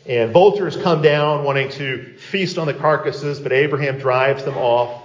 And 0.06 0.32
vultures 0.32 0.77
come 0.77 1.01
down 1.01 1.44
wanting 1.44 1.70
to 1.72 2.15
feast 2.18 2.60
on 2.60 2.68
the 2.68 2.75
carcasses, 2.75 3.39
but 3.39 3.51
Abraham 3.51 3.98
drives 3.98 4.44
them 4.44 4.56
off. 4.56 5.01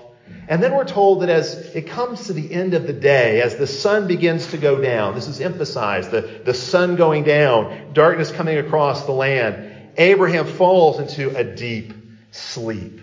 And 0.47 0.63
then 0.63 0.75
we're 0.75 0.85
told 0.85 1.23
that 1.23 1.31
as 1.31 1.55
it 1.75 1.87
comes 1.87 2.27
to 2.27 2.35
the 2.35 2.53
end 2.53 2.75
of 2.75 2.87
the 2.87 2.93
day, 2.93 3.41
as 3.41 3.57
the 3.57 3.67
sun 3.67 4.07
begins 4.07 4.49
to 4.49 4.59
go 4.59 4.79
down, 4.79 5.15
this 5.15 5.27
is 5.27 5.41
emphasized, 5.41 6.11
the, 6.11 6.21
the 6.45 6.53
sun 6.53 6.97
going 6.97 7.25
down, 7.25 7.95
darkness 7.95 8.31
coming 8.31 8.59
across 8.59 9.07
the 9.07 9.13
land, 9.13 9.93
Abraham 9.97 10.47
falls 10.47 11.01
into 11.01 11.35
a 11.35 11.45
deep 11.45 11.95
sleep. 12.31 13.01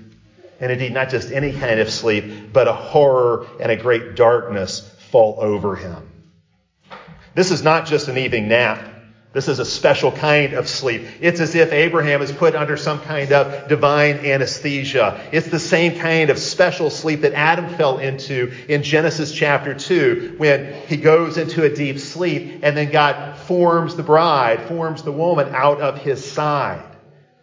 And 0.60 0.72
indeed, 0.72 0.94
not 0.94 1.10
just 1.10 1.32
any 1.32 1.52
kind 1.52 1.80
of 1.80 1.90
sleep, 1.90 2.54
but 2.54 2.68
a 2.68 2.74
horror 2.74 3.48
and 3.60 3.72
a 3.72 3.76
great 3.76 4.16
darkness 4.16 4.82
fall 5.10 5.38
over 5.40 5.76
him. 5.76 6.15
This 7.36 7.52
is 7.52 7.64
not 7.64 7.86
just 7.86 8.08
an 8.08 8.18
evening 8.18 8.48
nap. 8.48 8.80
This 9.34 9.50
is 9.50 9.60
a 9.60 9.66
special 9.66 10.14
kind 10.14 10.54
of 10.54 10.70
sleep. 10.70 11.06
It's 11.20 11.42
as 11.42 11.54
if 11.56 11.74
Abraham 11.74 12.22
is 12.22 12.32
put 12.32 12.56
under 12.56 12.78
some 12.78 13.02
kind 13.02 13.34
of 13.34 13.68
divine 13.68 14.26
anesthesia. 14.26 15.22
It's 15.34 15.50
the 15.50 15.60
same 15.60 16.00
kind 16.00 16.30
of 16.30 16.40
special 16.40 16.90
sleep 16.90 17.20
that 17.22 17.34
Adam 17.34 17.76
fell 17.76 17.98
into 17.98 18.54
in 18.70 18.82
Genesis 18.82 19.34
chapter 19.34 19.74
2 19.74 20.36
when 20.38 20.74
he 20.88 20.96
goes 20.96 21.38
into 21.38 21.66
a 21.66 21.70
deep 21.70 22.00
sleep 22.00 22.62
and 22.64 22.78
then 22.78 22.92
God 22.92 23.38
forms 23.40 23.98
the 23.98 24.04
bride, 24.04 24.70
forms 24.70 25.04
the 25.04 25.12
woman 25.12 25.54
out 25.54 25.82
of 25.82 25.98
his 25.98 26.24
side. 26.24 26.95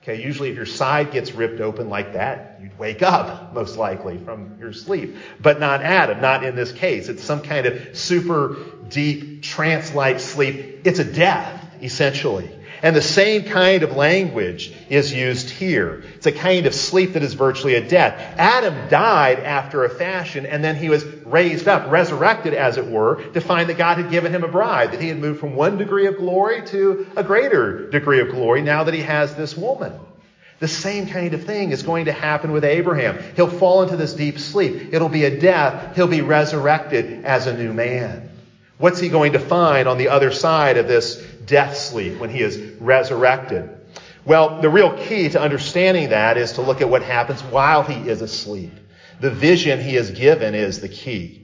Okay, 0.03 0.21
usually 0.21 0.51
if 0.51 0.57
your 0.57 0.67
side 0.67 1.13
gets 1.13 1.31
ripped 1.31 1.61
open 1.61 1.89
like 1.89 2.15
that, 2.15 2.59
you'd 2.61 2.77
wake 2.77 3.03
up, 3.03 3.53
most 3.53 3.77
likely, 3.77 4.19
from 4.19 4.57
your 4.59 4.73
sleep. 4.73 5.17
But 5.39 5.61
not 5.61 5.81
Adam, 5.81 6.21
not 6.21 6.43
in 6.43 6.57
this 6.57 6.73
case. 6.73 7.09
It's 7.09 7.23
some 7.23 7.41
kind 7.41 7.67
of 7.67 7.97
super 7.97 8.57
deep, 8.89 9.43
trance-like 9.43 10.19
sleep. 10.19 10.81
It's 10.85 10.99
a 10.99 11.05
death, 11.05 11.77
essentially. 11.81 12.51
And 12.83 12.97
the 12.97 13.03
same 13.03 13.45
kind 13.45 13.85
of 13.85 13.97
language 13.97 14.75
is 14.89 15.13
used 15.13 15.49
here. 15.51 16.03
It's 16.17 16.27
a 16.27 16.33
kind 16.33 16.67
of 16.67 16.75
sleep 16.75 17.13
that 17.13 17.23
is 17.23 17.35
virtually 17.35 17.75
a 17.75 17.89
death. 17.89 18.21
Adam 18.37 18.89
died 18.89 19.39
after 19.39 19.85
a 19.85 19.89
fashion, 19.89 20.47
and 20.47 20.65
then 20.65 20.75
he 20.75 20.91
was 20.91 21.05
raised 21.25 21.69
up, 21.69 21.93
resurrected, 21.93 22.55
as 22.55 22.79
it 22.79 22.87
were, 22.87 23.23
to 23.35 23.41
find 23.41 23.69
that 23.69 23.79
God 23.79 23.99
had 23.99 24.11
given 24.11 24.33
him 24.33 24.43
a 24.43 24.49
bride, 24.49 24.91
that 24.93 25.01
he 25.01 25.07
had 25.07 25.19
moved 25.19 25.39
from 25.39 25.55
one 25.55 25.79
degree 25.79 26.07
of 26.07 26.17
glory 26.17 26.67
to 26.67 27.07
a 27.15 27.23
greater 27.23 27.89
degree 27.89 28.21
of 28.21 28.31
glory 28.31 28.63
now 28.63 28.83
that 28.83 28.95
he 28.95 29.03
has 29.03 29.37
this 29.37 29.57
woman. 29.57 29.93
The 30.59 30.67
same 30.67 31.07
kind 31.07 31.35
of 31.35 31.45
thing 31.45 31.71
is 31.71 31.85
going 31.85 32.07
to 32.07 32.13
happen 32.13 32.51
with 32.51 32.65
Abraham. 32.65 33.23
He'll 33.37 33.49
fall 33.49 33.85
into 33.85 33.97
this 33.97 34.15
deep 34.15 34.41
sleep. 34.41 34.93
It'll 34.93 35.09
be 35.09 35.25
a 35.25 35.41
death. 35.41 35.95
He'll 35.95 36.09
be 36.09 36.21
resurrected 36.21 37.25
as 37.25 37.47
a 37.47 37.57
new 37.57 37.73
man. 37.73 38.29
What's 38.79 38.99
he 38.99 39.09
going 39.09 39.35
to 39.35 39.39
find 39.39 39.87
on 39.87 39.99
the 39.99 40.09
other 40.09 40.33
side 40.33 40.77
of 40.77 40.89
this 40.89 41.25
death 41.47 41.77
sleep 41.77 42.19
when 42.19 42.31
he 42.31 42.41
is 42.41 42.59
resurrected? 42.81 43.71
Well, 44.25 44.61
the 44.61 44.69
real 44.69 44.97
key 44.97 45.29
to 45.31 45.41
understanding 45.41 46.11
that 46.11 46.37
is 46.37 46.53
to 46.53 46.63
look 46.63 46.81
at 46.81 46.89
what 46.89 47.03
happens 47.03 47.43
while 47.43 47.83
he 47.83 48.09
is 48.09 48.23
asleep. 48.23 48.73
The 49.21 49.31
vision 49.31 49.81
he 49.81 49.97
is 49.97 50.11
given 50.11 50.55
is 50.55 50.81
the 50.81 50.89
key. 50.89 51.42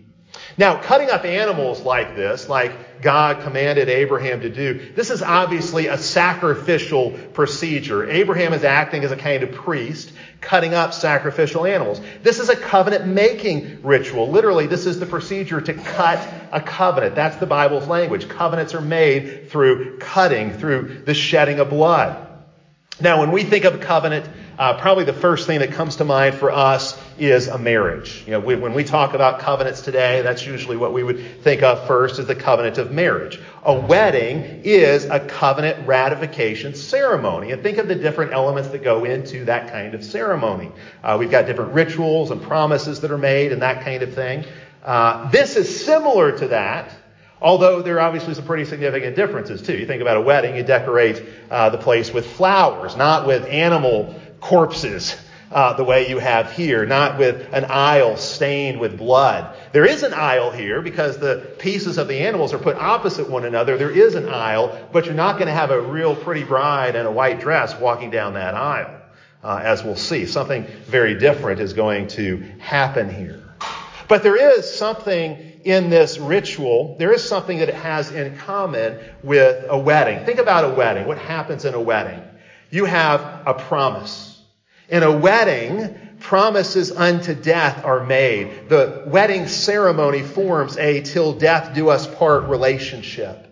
Now, 0.57 0.81
cutting 0.81 1.11
up 1.11 1.25
animals 1.25 1.81
like 1.83 2.17
this, 2.17 2.49
like 2.49 3.01
God 3.01 3.43
commanded 3.43 3.89
Abraham 3.89 4.41
to 4.41 4.51
do, 4.51 4.93
this 4.95 5.11
is 5.11 5.23
obviously 5.23 5.87
a 5.87 5.97
sacrificial 5.97 7.13
procedure. 7.33 8.11
Abraham 8.11 8.53
is 8.53 8.65
acting 8.65 9.05
as 9.05 9.13
a 9.13 9.17
kind 9.17 9.43
of 9.43 9.53
priest, 9.53 10.13
cutting 10.41 10.75
up 10.75 10.93
sacrificial 10.93 11.65
animals. 11.65 12.01
This 12.23 12.41
is 12.41 12.49
a 12.49 12.57
covenant 12.57 13.07
making 13.07 13.83
ritual. 13.83 14.29
Literally, 14.31 14.67
this 14.67 14.85
is 14.85 14.99
the 14.99 15.07
procedure 15.07 15.61
to 15.61 15.75
cut 15.75 16.27
a 16.53 16.61
covenant. 16.61 17.15
That's 17.15 17.37
the 17.37 17.47
Bible's 17.47 17.87
language. 17.87 18.29
Covenants 18.29 18.75
are 18.75 18.81
made 18.81 19.51
through 19.51 19.99
cutting, 19.99 20.53
through 20.53 21.03
the 21.05 21.15
shedding 21.15 21.61
of 21.61 21.71
blood. 21.71 22.27
Now, 23.01 23.21
when 23.21 23.31
we 23.31 23.45
think 23.45 23.65
of 23.65 23.77
a 23.77 23.79
covenant, 23.79 24.29
uh, 24.59 24.77
probably 24.81 25.05
the 25.05 25.13
first 25.13 25.47
thing 25.47 25.61
that 25.61 25.71
comes 25.71 25.97
to 25.97 26.05
mind 26.05 26.35
for 26.35 26.51
us 26.51 27.01
is 27.17 27.47
a 27.47 27.57
marriage. 27.57 28.25
You 28.27 28.33
know, 28.33 28.41
we, 28.41 28.57
when 28.57 28.75
we 28.75 28.83
talk 28.83 29.15
about 29.15 29.39
covenants 29.39 29.83
today, 29.83 30.21
that's 30.23 30.45
usually 30.45 30.77
what 30.77 30.93
we 30.93 31.05
would 31.05 31.43
think 31.43 31.63
of 31.63 31.87
first 31.87 32.19
is 32.19 32.27
the 32.27 32.35
covenant 32.35 32.77
of 32.77 32.91
marriage. 32.91 33.41
A 33.65 33.73
wedding 33.73 34.63
is 34.65 35.05
a 35.05 35.21
covenant 35.21 35.87
ratification 35.87 36.75
ceremony. 36.75 37.53
And 37.53 37.63
think 37.63 37.79
of 37.79 37.87
the 37.87 37.95
different 37.95 38.33
elements 38.33 38.71
that 38.71 38.83
go 38.83 39.05
into 39.05 39.45
that 39.45 39.71
kind 39.71 39.95
of 39.95 40.05
ceremony. 40.05 40.73
Uh, 41.05 41.17
we've 41.21 41.31
got 41.31 41.47
different 41.47 41.73
rituals 41.73 42.33
and 42.33 42.43
promises 42.43 43.01
that 43.03 43.13
are 43.13 43.19
made 43.19 43.53
and 43.53 43.63
that 43.63 43.85
kind 43.85 44.03
of 44.03 44.13
thing. 44.13 44.45
Uh, 44.85 45.31
this 45.31 45.57
is 45.57 45.85
similar 45.85 46.37
to 46.37 46.49
that. 46.49 46.93
Although 47.41 47.83
there 47.83 47.99
are 47.99 48.01
obviously 48.01 48.35
some 48.35 48.45
pretty 48.45 48.65
significant 48.65 49.15
differences 49.15 49.63
too. 49.63 49.77
You 49.77 49.87
think 49.87 50.03
about 50.03 50.17
a 50.17 50.21
wedding, 50.21 50.57
you 50.57 50.65
decorate 50.65 51.23
uh, 51.51 51.71
the 51.71 51.79
place 51.79 52.13
with 52.13 52.27
flowers, 52.27 52.97
not 52.97 53.29
with 53.29 53.45
animal 53.47 54.21
corpses 54.41 55.17
uh, 55.51 55.73
the 55.75 55.85
way 55.85 56.09
you 56.09 56.19
have 56.19 56.53
here, 56.53 56.85
not 56.85 57.19
with 57.19 57.49
an 57.53 57.65
aisle 57.65 58.17
stained 58.17 58.81
with 58.81 58.99
blood. 58.99 59.57
There 59.73 59.87
is 59.87 60.03
an 60.03 60.13
aisle 60.13 60.51
here 60.51 60.83
because 60.83 61.19
the 61.19 61.55
pieces 61.59 61.99
of 61.99 62.09
the 62.09 62.19
animals 62.21 62.53
are 62.53 62.59
put 62.59 62.77
opposite 62.77 63.31
one 63.31 63.45
another. 63.45 63.79
There 63.79 63.91
is 63.91 64.15
an 64.15 64.29
aisle, 64.29 64.89
but 64.93 65.07
you're 65.07 65.15
not 65.15 65.35
going 65.35 65.47
to 65.47 65.55
have 65.55 65.71
a 65.71 65.81
real 65.81 66.15
pretty 66.15 66.45
bride 66.45 66.97
in 66.97 67.07
a 67.07 67.11
white 67.11 67.41
dress 67.41 67.79
walking 67.79 68.11
down 68.11 68.35
that 68.35 68.55
aisle, 68.55 69.01
uh, 69.43 69.61
as 69.63 69.83
we'll 69.83 69.97
see. 69.97 70.27
Something 70.27 70.67
very 70.85 71.19
different 71.19 71.61
is 71.61 71.73
going 71.73 72.09
to 72.09 72.37
happen 72.59 73.09
here. 73.09 73.43
But 74.07 74.23
there 74.23 74.37
is 74.37 74.71
something 74.71 75.61
in 75.65 75.91
this 75.91 76.19
ritual, 76.19 76.97
there 76.99 77.13
is 77.13 77.23
something 77.23 77.59
that 77.59 77.69
it 77.69 77.75
has 77.75 78.11
in 78.11 78.37
common 78.39 78.99
with 79.23 79.67
a 79.69 79.79
wedding. 79.79 80.25
Think 80.25 80.39
about 80.39 80.65
a 80.65 80.75
wedding. 80.75 81.07
What 81.07 81.19
happens 81.19 81.65
in 81.65 81.75
a 81.75 81.81
wedding? 81.81 82.23
You 82.71 82.85
have 82.87 83.21
a 83.47 83.55
promise. 83.55 84.28
In 84.89 85.03
a 85.03 85.13
wedding, 85.13 86.17
promises 86.21 86.91
unto 86.91 87.35
death 87.35 87.85
are 87.85 88.05
made. 88.05 88.69
The 88.69 89.05
wedding 89.07 89.47
ceremony 89.47 90.23
forms 90.23 90.77
a 90.77 91.03
till 91.03 91.35
death 91.35 91.75
do 91.75 91.91
us 91.91 92.07
part 92.17 92.45
relationship. 92.45 93.45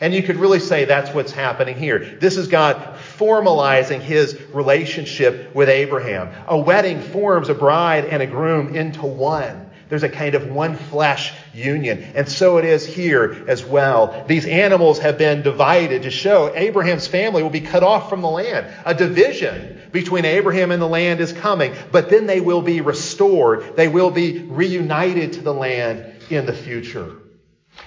And 0.00 0.14
you 0.14 0.22
could 0.22 0.36
really 0.36 0.60
say 0.60 0.84
that's 0.84 1.12
what's 1.12 1.32
happening 1.32 1.76
here. 1.76 2.18
This 2.20 2.36
is 2.36 2.46
God 2.46 2.76
formalizing 3.18 4.00
his 4.00 4.40
relationship 4.52 5.54
with 5.54 5.68
Abraham. 5.68 6.30
A 6.46 6.56
wedding 6.56 7.00
forms 7.00 7.48
a 7.48 7.54
bride 7.54 8.04
and 8.04 8.22
a 8.22 8.26
groom 8.26 8.76
into 8.76 9.04
one. 9.06 9.68
There's 9.88 10.02
a 10.02 10.08
kind 10.08 10.34
of 10.34 10.50
one 10.50 10.76
flesh 10.76 11.32
union. 11.54 12.12
And 12.14 12.28
so 12.28 12.58
it 12.58 12.64
is 12.64 12.86
here 12.86 13.44
as 13.48 13.64
well. 13.64 14.24
These 14.28 14.46
animals 14.46 14.98
have 14.98 15.18
been 15.18 15.42
divided 15.42 16.02
to 16.02 16.10
show 16.10 16.54
Abraham's 16.54 17.06
family 17.06 17.42
will 17.42 17.50
be 17.50 17.62
cut 17.62 17.82
off 17.82 18.08
from 18.08 18.20
the 18.20 18.28
land. 18.28 18.66
A 18.84 18.94
division 18.94 19.77
between 19.92 20.24
Abraham 20.24 20.70
and 20.70 20.80
the 20.80 20.88
land 20.88 21.20
is 21.20 21.32
coming, 21.32 21.74
but 21.90 22.10
then 22.10 22.26
they 22.26 22.40
will 22.40 22.62
be 22.62 22.80
restored. 22.80 23.76
They 23.76 23.88
will 23.88 24.10
be 24.10 24.40
reunited 24.40 25.34
to 25.34 25.40
the 25.42 25.54
land 25.54 26.22
in 26.30 26.46
the 26.46 26.52
future. 26.52 27.16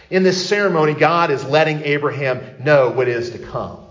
In 0.09 0.23
this 0.23 0.47
ceremony, 0.47 0.93
God 0.93 1.31
is 1.31 1.43
letting 1.43 1.81
Abraham 1.83 2.63
know 2.63 2.89
what 2.89 3.07
is 3.07 3.31
to 3.31 3.39
come. 3.39 3.85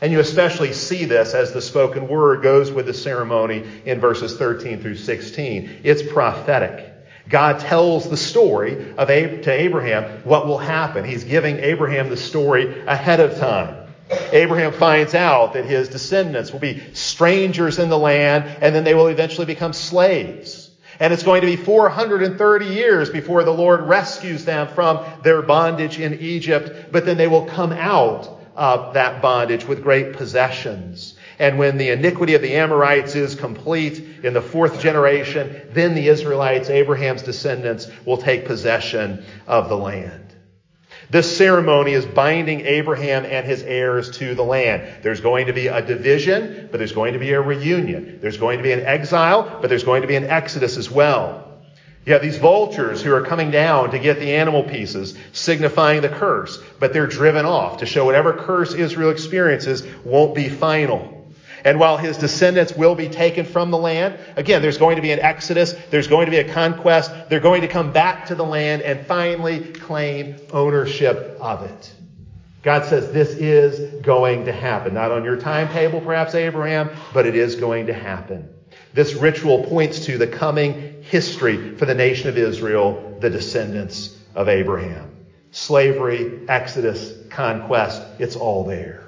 And 0.00 0.12
you 0.12 0.20
especially 0.20 0.72
see 0.72 1.04
this 1.04 1.34
as 1.34 1.52
the 1.52 1.62
spoken 1.62 2.08
word 2.08 2.42
goes 2.42 2.70
with 2.70 2.86
the 2.86 2.94
ceremony 2.94 3.64
in 3.84 4.00
verses 4.00 4.36
13 4.36 4.82
through 4.82 4.96
16. 4.96 5.80
It's 5.82 6.02
prophetic. 6.02 6.92
God 7.28 7.60
tells 7.60 8.10
the 8.10 8.16
story 8.16 8.94
of 8.98 9.08
to 9.08 9.50
Abraham 9.50 10.20
what 10.24 10.46
will 10.46 10.58
happen. 10.58 11.04
He's 11.04 11.24
giving 11.24 11.58
Abraham 11.58 12.10
the 12.10 12.16
story 12.16 12.84
ahead 12.86 13.20
of 13.20 13.38
time. 13.38 13.83
Abraham 14.10 14.72
finds 14.72 15.14
out 15.14 15.54
that 15.54 15.64
his 15.64 15.88
descendants 15.88 16.52
will 16.52 16.60
be 16.60 16.82
strangers 16.92 17.78
in 17.78 17.88
the 17.88 17.98
land 17.98 18.44
and 18.60 18.74
then 18.74 18.84
they 18.84 18.94
will 18.94 19.08
eventually 19.08 19.46
become 19.46 19.72
slaves. 19.72 20.70
And 21.00 21.12
it's 21.12 21.22
going 21.22 21.40
to 21.40 21.46
be 21.46 21.56
430 21.56 22.66
years 22.66 23.10
before 23.10 23.44
the 23.44 23.52
Lord 23.52 23.82
rescues 23.82 24.44
them 24.44 24.68
from 24.68 25.04
their 25.22 25.42
bondage 25.42 25.98
in 25.98 26.14
Egypt, 26.20 26.92
but 26.92 27.04
then 27.04 27.16
they 27.16 27.26
will 27.26 27.46
come 27.46 27.72
out 27.72 28.30
of 28.54 28.94
that 28.94 29.20
bondage 29.20 29.64
with 29.64 29.82
great 29.82 30.12
possessions. 30.12 31.14
And 31.40 31.58
when 31.58 31.78
the 31.78 31.88
iniquity 31.88 32.34
of 32.34 32.42
the 32.42 32.54
Amorites 32.54 33.16
is 33.16 33.34
complete 33.34 34.24
in 34.24 34.34
the 34.34 34.42
fourth 34.42 34.80
generation, 34.80 35.62
then 35.70 35.94
the 35.94 36.08
Israelites, 36.08 36.70
Abraham's 36.70 37.22
descendants, 37.22 37.88
will 38.04 38.18
take 38.18 38.44
possession 38.44 39.24
of 39.48 39.68
the 39.68 39.76
land. 39.76 40.23
This 41.10 41.36
ceremony 41.36 41.92
is 41.92 42.06
binding 42.06 42.60
Abraham 42.62 43.24
and 43.24 43.46
his 43.46 43.62
heirs 43.62 44.10
to 44.18 44.34
the 44.34 44.42
land. 44.42 45.02
There's 45.02 45.20
going 45.20 45.46
to 45.46 45.52
be 45.52 45.66
a 45.66 45.80
division, 45.82 46.68
but 46.70 46.78
there's 46.78 46.92
going 46.92 47.12
to 47.12 47.18
be 47.18 47.32
a 47.32 47.40
reunion. 47.40 48.18
There's 48.20 48.38
going 48.38 48.58
to 48.58 48.62
be 48.62 48.72
an 48.72 48.80
exile, 48.80 49.58
but 49.60 49.68
there's 49.68 49.84
going 49.84 50.02
to 50.02 50.08
be 50.08 50.16
an 50.16 50.24
exodus 50.24 50.76
as 50.76 50.90
well. 50.90 51.44
You 52.06 52.12
have 52.12 52.22
these 52.22 52.36
vultures 52.36 53.00
who 53.00 53.14
are 53.14 53.22
coming 53.22 53.50
down 53.50 53.92
to 53.92 53.98
get 53.98 54.18
the 54.18 54.34
animal 54.34 54.62
pieces, 54.62 55.14
signifying 55.32 56.02
the 56.02 56.10
curse, 56.10 56.62
but 56.78 56.92
they're 56.92 57.06
driven 57.06 57.46
off 57.46 57.78
to 57.78 57.86
show 57.86 58.04
whatever 58.04 58.34
curse 58.34 58.74
Israel 58.74 59.10
experiences 59.10 59.82
won't 60.04 60.34
be 60.34 60.50
final. 60.50 61.13
And 61.64 61.78
while 61.78 61.96
his 61.96 62.18
descendants 62.18 62.74
will 62.74 62.94
be 62.94 63.08
taken 63.08 63.46
from 63.46 63.70
the 63.70 63.78
land, 63.78 64.18
again, 64.36 64.60
there's 64.60 64.76
going 64.76 64.96
to 64.96 65.02
be 65.02 65.12
an 65.12 65.20
exodus, 65.20 65.74
there's 65.90 66.08
going 66.08 66.26
to 66.26 66.30
be 66.30 66.38
a 66.38 66.52
conquest, 66.52 67.10
they're 67.30 67.40
going 67.40 67.62
to 67.62 67.68
come 67.68 67.90
back 67.90 68.26
to 68.26 68.34
the 68.34 68.44
land 68.44 68.82
and 68.82 69.06
finally 69.06 69.72
claim 69.72 70.36
ownership 70.52 71.38
of 71.40 71.62
it. 71.62 71.92
God 72.62 72.84
says 72.84 73.12
this 73.12 73.30
is 73.30 74.02
going 74.02 74.44
to 74.44 74.52
happen. 74.52 74.94
Not 74.94 75.10
on 75.10 75.24
your 75.24 75.36
timetable, 75.36 76.00
perhaps, 76.00 76.34
Abraham, 76.34 76.90
but 77.12 77.26
it 77.26 77.34
is 77.34 77.56
going 77.56 77.86
to 77.86 77.94
happen. 77.94 78.48
This 78.92 79.14
ritual 79.14 79.64
points 79.64 80.06
to 80.06 80.18
the 80.18 80.26
coming 80.26 81.02
history 81.02 81.76
for 81.76 81.84
the 81.86 81.94
nation 81.94 82.28
of 82.28 82.38
Israel, 82.38 83.18
the 83.20 83.30
descendants 83.30 84.16
of 84.34 84.48
Abraham. 84.48 85.26
Slavery, 85.50 86.46
exodus, 86.48 87.12
conquest, 87.30 88.02
it's 88.18 88.36
all 88.36 88.64
there. 88.64 89.03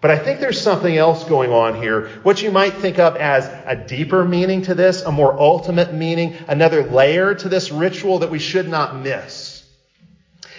But 0.00 0.12
I 0.12 0.18
think 0.18 0.38
there's 0.38 0.60
something 0.60 0.96
else 0.96 1.24
going 1.24 1.52
on 1.52 1.82
here, 1.82 2.08
what 2.22 2.40
you 2.40 2.52
might 2.52 2.74
think 2.74 3.00
of 3.00 3.16
as 3.16 3.46
a 3.66 3.74
deeper 3.74 4.24
meaning 4.24 4.62
to 4.62 4.74
this, 4.74 5.02
a 5.02 5.10
more 5.10 5.38
ultimate 5.38 5.92
meaning, 5.92 6.36
another 6.46 6.84
layer 6.84 7.34
to 7.34 7.48
this 7.48 7.72
ritual 7.72 8.20
that 8.20 8.30
we 8.30 8.38
should 8.38 8.68
not 8.68 8.94
miss. 8.94 9.64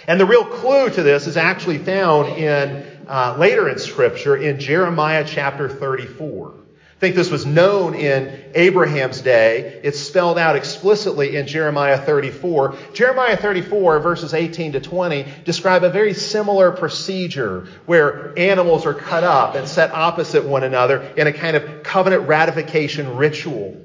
And 0.06 0.20
the 0.20 0.26
real 0.26 0.44
clue 0.44 0.90
to 0.90 1.02
this 1.02 1.26
is 1.26 1.38
actually 1.38 1.78
found 1.78 2.36
in 2.36 3.06
uh, 3.08 3.36
later 3.38 3.68
in 3.68 3.78
Scripture 3.78 4.36
in 4.36 4.60
Jeremiah 4.60 5.24
chapter 5.26 5.68
34. 5.68 6.54
Think 7.00 7.14
this 7.14 7.30
was 7.30 7.46
known 7.46 7.94
in 7.94 8.52
Abraham's 8.54 9.22
day. 9.22 9.80
It's 9.82 9.98
spelled 9.98 10.36
out 10.36 10.54
explicitly 10.54 11.36
in 11.36 11.46
Jeremiah 11.46 11.98
34. 11.98 12.76
Jeremiah 12.92 13.38
34, 13.38 14.00
verses 14.00 14.34
18 14.34 14.72
to 14.72 14.80
20, 14.80 15.24
describe 15.46 15.82
a 15.82 15.88
very 15.88 16.12
similar 16.12 16.70
procedure 16.70 17.68
where 17.86 18.38
animals 18.38 18.84
are 18.84 18.92
cut 18.92 19.24
up 19.24 19.54
and 19.54 19.66
set 19.66 19.92
opposite 19.92 20.44
one 20.44 20.62
another 20.62 21.00
in 21.16 21.26
a 21.26 21.32
kind 21.32 21.56
of 21.56 21.82
covenant 21.82 22.28
ratification 22.28 23.16
ritual. 23.16 23.80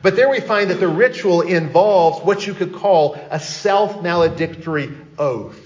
But 0.00 0.16
there 0.16 0.30
we 0.30 0.40
find 0.40 0.70
that 0.70 0.80
the 0.80 0.88
ritual 0.88 1.42
involves 1.42 2.24
what 2.24 2.46
you 2.46 2.54
could 2.54 2.74
call 2.74 3.18
a 3.30 3.38
self 3.38 4.02
maledictory 4.02 4.96
oath. 5.18 5.60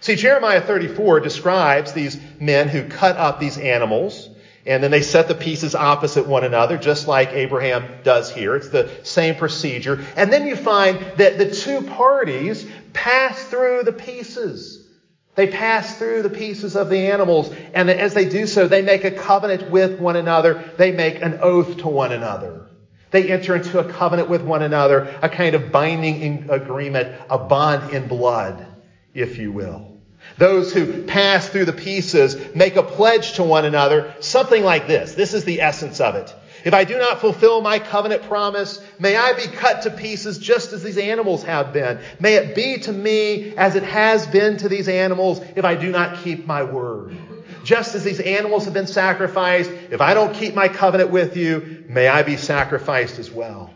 See, 0.00 0.16
Jeremiah 0.16 0.60
34 0.60 1.20
describes 1.20 1.92
these 1.92 2.18
men 2.40 2.66
who 2.66 2.88
cut 2.88 3.16
up 3.16 3.38
these 3.38 3.58
animals 3.58 4.29
and 4.66 4.82
then 4.82 4.90
they 4.90 5.02
set 5.02 5.28
the 5.28 5.34
pieces 5.34 5.74
opposite 5.74 6.26
one 6.26 6.44
another, 6.44 6.76
just 6.76 7.08
like 7.08 7.30
Abraham 7.30 8.02
does 8.02 8.30
here. 8.30 8.54
It's 8.56 8.68
the 8.68 8.90
same 9.04 9.36
procedure. 9.36 10.04
And 10.16 10.32
then 10.32 10.46
you 10.46 10.54
find 10.54 10.98
that 11.16 11.38
the 11.38 11.50
two 11.50 11.82
parties 11.82 12.66
pass 12.92 13.42
through 13.44 13.84
the 13.84 13.92
pieces. 13.92 14.86
They 15.34 15.46
pass 15.46 15.96
through 15.96 16.22
the 16.22 16.30
pieces 16.30 16.76
of 16.76 16.90
the 16.90 17.08
animals. 17.08 17.50
And 17.72 17.88
as 17.88 18.12
they 18.12 18.28
do 18.28 18.46
so, 18.46 18.66
they 18.66 18.82
make 18.82 19.04
a 19.04 19.10
covenant 19.10 19.70
with 19.70 19.98
one 19.98 20.16
another. 20.16 20.62
They 20.76 20.92
make 20.92 21.22
an 21.22 21.38
oath 21.40 21.78
to 21.78 21.88
one 21.88 22.12
another. 22.12 22.66
They 23.10 23.30
enter 23.30 23.56
into 23.56 23.78
a 23.78 23.90
covenant 23.90 24.28
with 24.28 24.42
one 24.42 24.62
another, 24.62 25.18
a 25.22 25.28
kind 25.28 25.54
of 25.54 25.72
binding 25.72 26.50
agreement, 26.50 27.20
a 27.30 27.38
bond 27.38 27.92
in 27.92 28.06
blood, 28.08 28.66
if 29.14 29.38
you 29.38 29.50
will. 29.52 29.99
Those 30.40 30.72
who 30.72 31.02
pass 31.02 31.50
through 31.50 31.66
the 31.66 31.74
pieces 31.74 32.34
make 32.54 32.76
a 32.76 32.82
pledge 32.82 33.34
to 33.34 33.42
one 33.44 33.66
another, 33.66 34.14
something 34.20 34.64
like 34.64 34.86
this. 34.86 35.14
This 35.14 35.34
is 35.34 35.44
the 35.44 35.60
essence 35.60 36.00
of 36.00 36.14
it. 36.14 36.34
If 36.64 36.72
I 36.72 36.84
do 36.84 36.96
not 36.96 37.20
fulfill 37.20 37.60
my 37.60 37.78
covenant 37.78 38.22
promise, 38.22 38.82
may 38.98 39.16
I 39.16 39.34
be 39.34 39.46
cut 39.48 39.82
to 39.82 39.90
pieces 39.90 40.38
just 40.38 40.72
as 40.72 40.82
these 40.82 40.96
animals 40.96 41.42
have 41.42 41.74
been. 41.74 42.00
May 42.20 42.36
it 42.36 42.54
be 42.54 42.78
to 42.78 42.92
me 42.92 43.54
as 43.54 43.76
it 43.76 43.82
has 43.82 44.26
been 44.28 44.56
to 44.56 44.68
these 44.70 44.88
animals 44.88 45.42
if 45.56 45.66
I 45.66 45.74
do 45.74 45.92
not 45.92 46.22
keep 46.24 46.46
my 46.46 46.62
word. 46.62 47.14
Just 47.62 47.94
as 47.94 48.02
these 48.02 48.20
animals 48.20 48.64
have 48.64 48.72
been 48.72 48.86
sacrificed, 48.86 49.70
if 49.90 50.00
I 50.00 50.14
don't 50.14 50.34
keep 50.34 50.54
my 50.54 50.68
covenant 50.68 51.10
with 51.10 51.36
you, 51.36 51.84
may 51.86 52.08
I 52.08 52.22
be 52.22 52.38
sacrificed 52.38 53.18
as 53.18 53.30
well. 53.30 53.74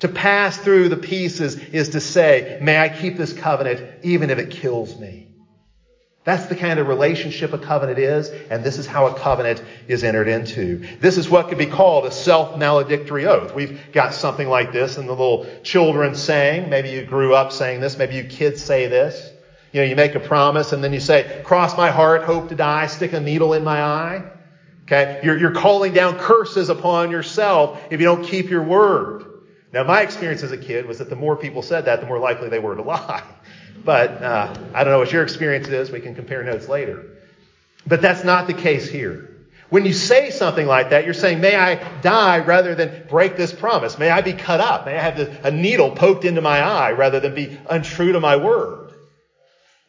To 0.00 0.08
pass 0.08 0.58
through 0.58 0.88
the 0.88 0.96
pieces 0.96 1.54
is 1.54 1.90
to 1.90 2.00
say, 2.00 2.58
may 2.60 2.76
I 2.76 2.88
keep 2.88 3.16
this 3.16 3.32
covenant 3.32 3.88
even 4.02 4.30
if 4.30 4.38
it 4.38 4.50
kills 4.50 4.98
me. 4.98 5.25
That's 6.26 6.46
the 6.46 6.56
kind 6.56 6.80
of 6.80 6.88
relationship 6.88 7.52
a 7.52 7.58
covenant 7.58 8.00
is, 8.00 8.30
and 8.50 8.64
this 8.64 8.78
is 8.78 8.86
how 8.86 9.06
a 9.06 9.14
covenant 9.14 9.62
is 9.86 10.02
entered 10.02 10.26
into. 10.26 10.84
This 10.98 11.18
is 11.18 11.30
what 11.30 11.48
could 11.48 11.56
be 11.56 11.66
called 11.66 12.04
a 12.04 12.10
self-maledictory 12.10 13.26
oath. 13.26 13.54
We've 13.54 13.80
got 13.92 14.12
something 14.12 14.48
like 14.48 14.72
this 14.72 14.98
in 14.98 15.06
the 15.06 15.12
little 15.12 15.46
children 15.62 16.16
saying. 16.16 16.68
Maybe 16.68 16.90
you 16.90 17.04
grew 17.04 17.32
up 17.32 17.52
saying 17.52 17.80
this. 17.80 17.96
Maybe 17.96 18.16
you 18.16 18.24
kids 18.24 18.60
say 18.60 18.88
this. 18.88 19.32
You 19.70 19.82
know, 19.82 19.86
you 19.86 19.94
make 19.94 20.16
a 20.16 20.20
promise 20.20 20.72
and 20.72 20.82
then 20.82 20.92
you 20.92 20.98
say, 20.98 21.42
cross 21.44 21.76
my 21.76 21.92
heart, 21.92 22.24
hope 22.24 22.48
to 22.48 22.56
die, 22.56 22.88
stick 22.88 23.12
a 23.12 23.20
needle 23.20 23.52
in 23.52 23.62
my 23.62 23.80
eye. 23.80 24.24
Okay? 24.82 25.20
You're, 25.22 25.38
you're 25.38 25.54
calling 25.54 25.92
down 25.92 26.18
curses 26.18 26.70
upon 26.70 27.12
yourself 27.12 27.80
if 27.90 28.00
you 28.00 28.06
don't 28.06 28.24
keep 28.24 28.50
your 28.50 28.64
word. 28.64 29.26
Now, 29.72 29.84
my 29.84 30.02
experience 30.02 30.42
as 30.42 30.50
a 30.50 30.58
kid 30.58 30.86
was 30.86 30.98
that 30.98 31.08
the 31.08 31.14
more 31.14 31.36
people 31.36 31.62
said 31.62 31.84
that, 31.84 32.00
the 32.00 32.06
more 32.06 32.18
likely 32.18 32.48
they 32.48 32.58
were 32.58 32.74
to 32.74 32.82
lie. 32.94 33.22
But 33.86 34.22
uh, 34.22 34.54
I 34.74 34.84
don't 34.84 34.92
know 34.92 34.98
what 34.98 35.12
your 35.12 35.22
experience 35.22 35.68
is. 35.68 35.90
We 35.90 36.00
can 36.00 36.16
compare 36.16 36.42
notes 36.42 36.68
later. 36.68 37.04
But 37.86 38.02
that's 38.02 38.24
not 38.24 38.48
the 38.48 38.54
case 38.54 38.90
here. 38.90 39.30
When 39.70 39.86
you 39.86 39.92
say 39.92 40.30
something 40.30 40.66
like 40.66 40.90
that, 40.90 41.04
you're 41.04 41.14
saying, 41.14 41.40
May 41.40 41.56
I 41.56 42.00
die 42.00 42.40
rather 42.40 42.74
than 42.74 43.06
break 43.08 43.36
this 43.36 43.52
promise. 43.52 43.96
May 43.96 44.10
I 44.10 44.20
be 44.20 44.32
cut 44.32 44.60
up. 44.60 44.86
May 44.86 44.98
I 44.98 45.02
have 45.02 45.44
a 45.44 45.50
needle 45.50 45.92
poked 45.92 46.24
into 46.24 46.40
my 46.40 46.60
eye 46.60 46.92
rather 46.92 47.20
than 47.20 47.34
be 47.34 47.58
untrue 47.70 48.12
to 48.12 48.20
my 48.20 48.36
word. 48.36 48.92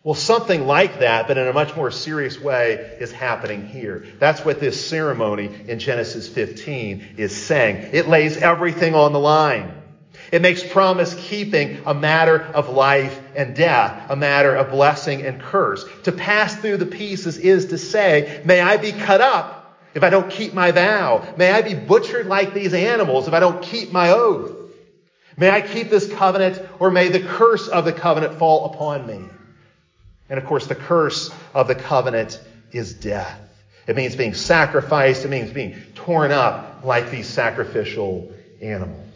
Well, 0.03 0.15
something 0.15 0.65
like 0.65 0.99
that, 0.99 1.27
but 1.27 1.37
in 1.37 1.47
a 1.47 1.53
much 1.53 1.75
more 1.75 1.91
serious 1.91 2.39
way, 2.39 2.75
is 2.99 3.11
happening 3.11 3.67
here. 3.67 4.05
That's 4.19 4.45
what 4.45 4.59
this 4.59 4.87
ceremony 4.87 5.49
in 5.67 5.79
Genesis 5.79 6.29
15 6.29 7.15
is 7.17 7.35
saying. 7.35 7.89
It 7.91 8.07
lays 8.07 8.37
everything 8.37 8.95
on 8.95 9.11
the 9.11 9.19
line. 9.19 9.76
It 10.31 10.41
makes 10.41 10.63
promise 10.63 11.15
keeping 11.15 11.81
a 11.85 11.93
matter 11.93 12.41
of 12.41 12.69
life 12.69 13.19
and 13.35 13.55
death, 13.55 14.09
a 14.09 14.15
matter 14.15 14.55
of 14.55 14.71
blessing 14.71 15.25
and 15.25 15.41
curse. 15.41 15.85
To 16.03 16.11
pass 16.11 16.55
through 16.55 16.77
the 16.77 16.85
pieces 16.85 17.37
is 17.37 17.67
to 17.67 17.77
say, 17.77 18.41
may 18.45 18.59
I 18.59 18.77
be 18.77 18.91
cut 18.91 19.21
up 19.21 19.77
if 19.93 20.03
I 20.03 20.09
don't 20.09 20.29
keep 20.29 20.53
my 20.53 20.71
vow. 20.71 21.25
May 21.37 21.51
I 21.51 21.61
be 21.61 21.73
butchered 21.73 22.27
like 22.27 22.53
these 22.53 22.73
animals 22.73 23.27
if 23.27 23.33
I 23.33 23.39
don't 23.39 23.63
keep 23.63 23.91
my 23.91 24.09
oath. 24.09 24.51
May 25.37 25.49
I 25.49 25.61
keep 25.61 25.89
this 25.89 26.11
covenant 26.11 26.61
or 26.79 26.91
may 26.91 27.09
the 27.09 27.19
curse 27.19 27.67
of 27.67 27.85
the 27.85 27.93
covenant 27.93 28.35
fall 28.35 28.65
upon 28.65 29.05
me. 29.05 29.29
And 30.29 30.37
of 30.37 30.45
course, 30.45 30.67
the 30.67 30.75
curse 30.75 31.31
of 31.53 31.67
the 31.67 31.75
covenant 31.75 32.39
is 32.71 32.93
death. 32.93 33.39
It 33.87 33.95
means 33.95 34.15
being 34.15 34.33
sacrificed. 34.33 35.23
It 35.23 35.29
means 35.29 35.51
being 35.51 35.81
torn 35.95 36.31
up 36.31 36.83
like 36.83 37.09
these 37.09 37.29
sacrificial 37.29 38.29
animals. 38.61 39.06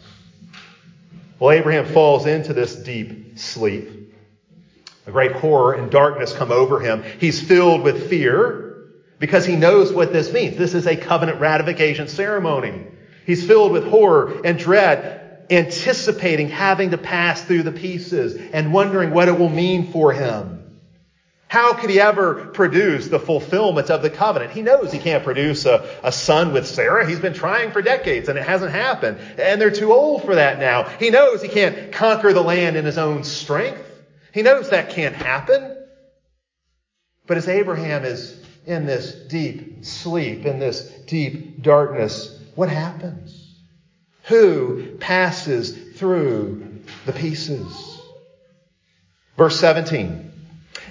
Well, 1.42 1.50
Abraham 1.50 1.86
falls 1.86 2.24
into 2.24 2.52
this 2.52 2.72
deep 2.72 3.36
sleep. 3.36 4.14
A 5.08 5.10
great 5.10 5.32
horror 5.32 5.72
and 5.72 5.90
darkness 5.90 6.32
come 6.32 6.52
over 6.52 6.78
him. 6.78 7.02
He's 7.18 7.42
filled 7.42 7.82
with 7.82 8.08
fear 8.08 8.84
because 9.18 9.44
he 9.44 9.56
knows 9.56 9.92
what 9.92 10.12
this 10.12 10.32
means. 10.32 10.56
This 10.56 10.72
is 10.72 10.86
a 10.86 10.94
covenant 10.94 11.40
ratification 11.40 12.06
ceremony. 12.06 12.86
He's 13.26 13.44
filled 13.44 13.72
with 13.72 13.82
horror 13.82 14.40
and 14.44 14.56
dread, 14.56 15.48
anticipating 15.50 16.48
having 16.48 16.90
to 16.90 16.96
pass 16.96 17.42
through 17.42 17.64
the 17.64 17.72
pieces 17.72 18.40
and 18.52 18.72
wondering 18.72 19.10
what 19.10 19.26
it 19.26 19.36
will 19.36 19.48
mean 19.48 19.90
for 19.90 20.12
him. 20.12 20.61
How 21.52 21.74
could 21.74 21.90
he 21.90 22.00
ever 22.00 22.46
produce 22.46 23.08
the 23.08 23.18
fulfillment 23.18 23.90
of 23.90 24.00
the 24.00 24.08
covenant? 24.08 24.52
He 24.52 24.62
knows 24.62 24.90
he 24.90 24.98
can't 24.98 25.22
produce 25.22 25.66
a, 25.66 25.86
a 26.02 26.10
son 26.10 26.54
with 26.54 26.66
Sarah. 26.66 27.06
He's 27.06 27.20
been 27.20 27.34
trying 27.34 27.72
for 27.72 27.82
decades 27.82 28.30
and 28.30 28.38
it 28.38 28.42
hasn't 28.42 28.72
happened. 28.72 29.18
And 29.36 29.60
they're 29.60 29.70
too 29.70 29.92
old 29.92 30.24
for 30.24 30.36
that 30.36 30.58
now. 30.58 30.84
He 30.84 31.10
knows 31.10 31.42
he 31.42 31.50
can't 31.50 31.92
conquer 31.92 32.32
the 32.32 32.42
land 32.42 32.76
in 32.76 32.86
his 32.86 32.96
own 32.96 33.22
strength. 33.22 33.86
He 34.32 34.40
knows 34.40 34.70
that 34.70 34.88
can't 34.88 35.14
happen. 35.14 35.76
But 37.26 37.36
as 37.36 37.46
Abraham 37.48 38.06
is 38.06 38.34
in 38.64 38.86
this 38.86 39.12
deep 39.12 39.84
sleep, 39.84 40.46
in 40.46 40.58
this 40.58 40.80
deep 41.06 41.60
darkness, 41.60 42.34
what 42.54 42.70
happens? 42.70 43.56
Who 44.22 44.96
passes 44.96 45.98
through 45.98 46.80
the 47.04 47.12
pieces? 47.12 48.00
Verse 49.36 49.60
17. 49.60 50.31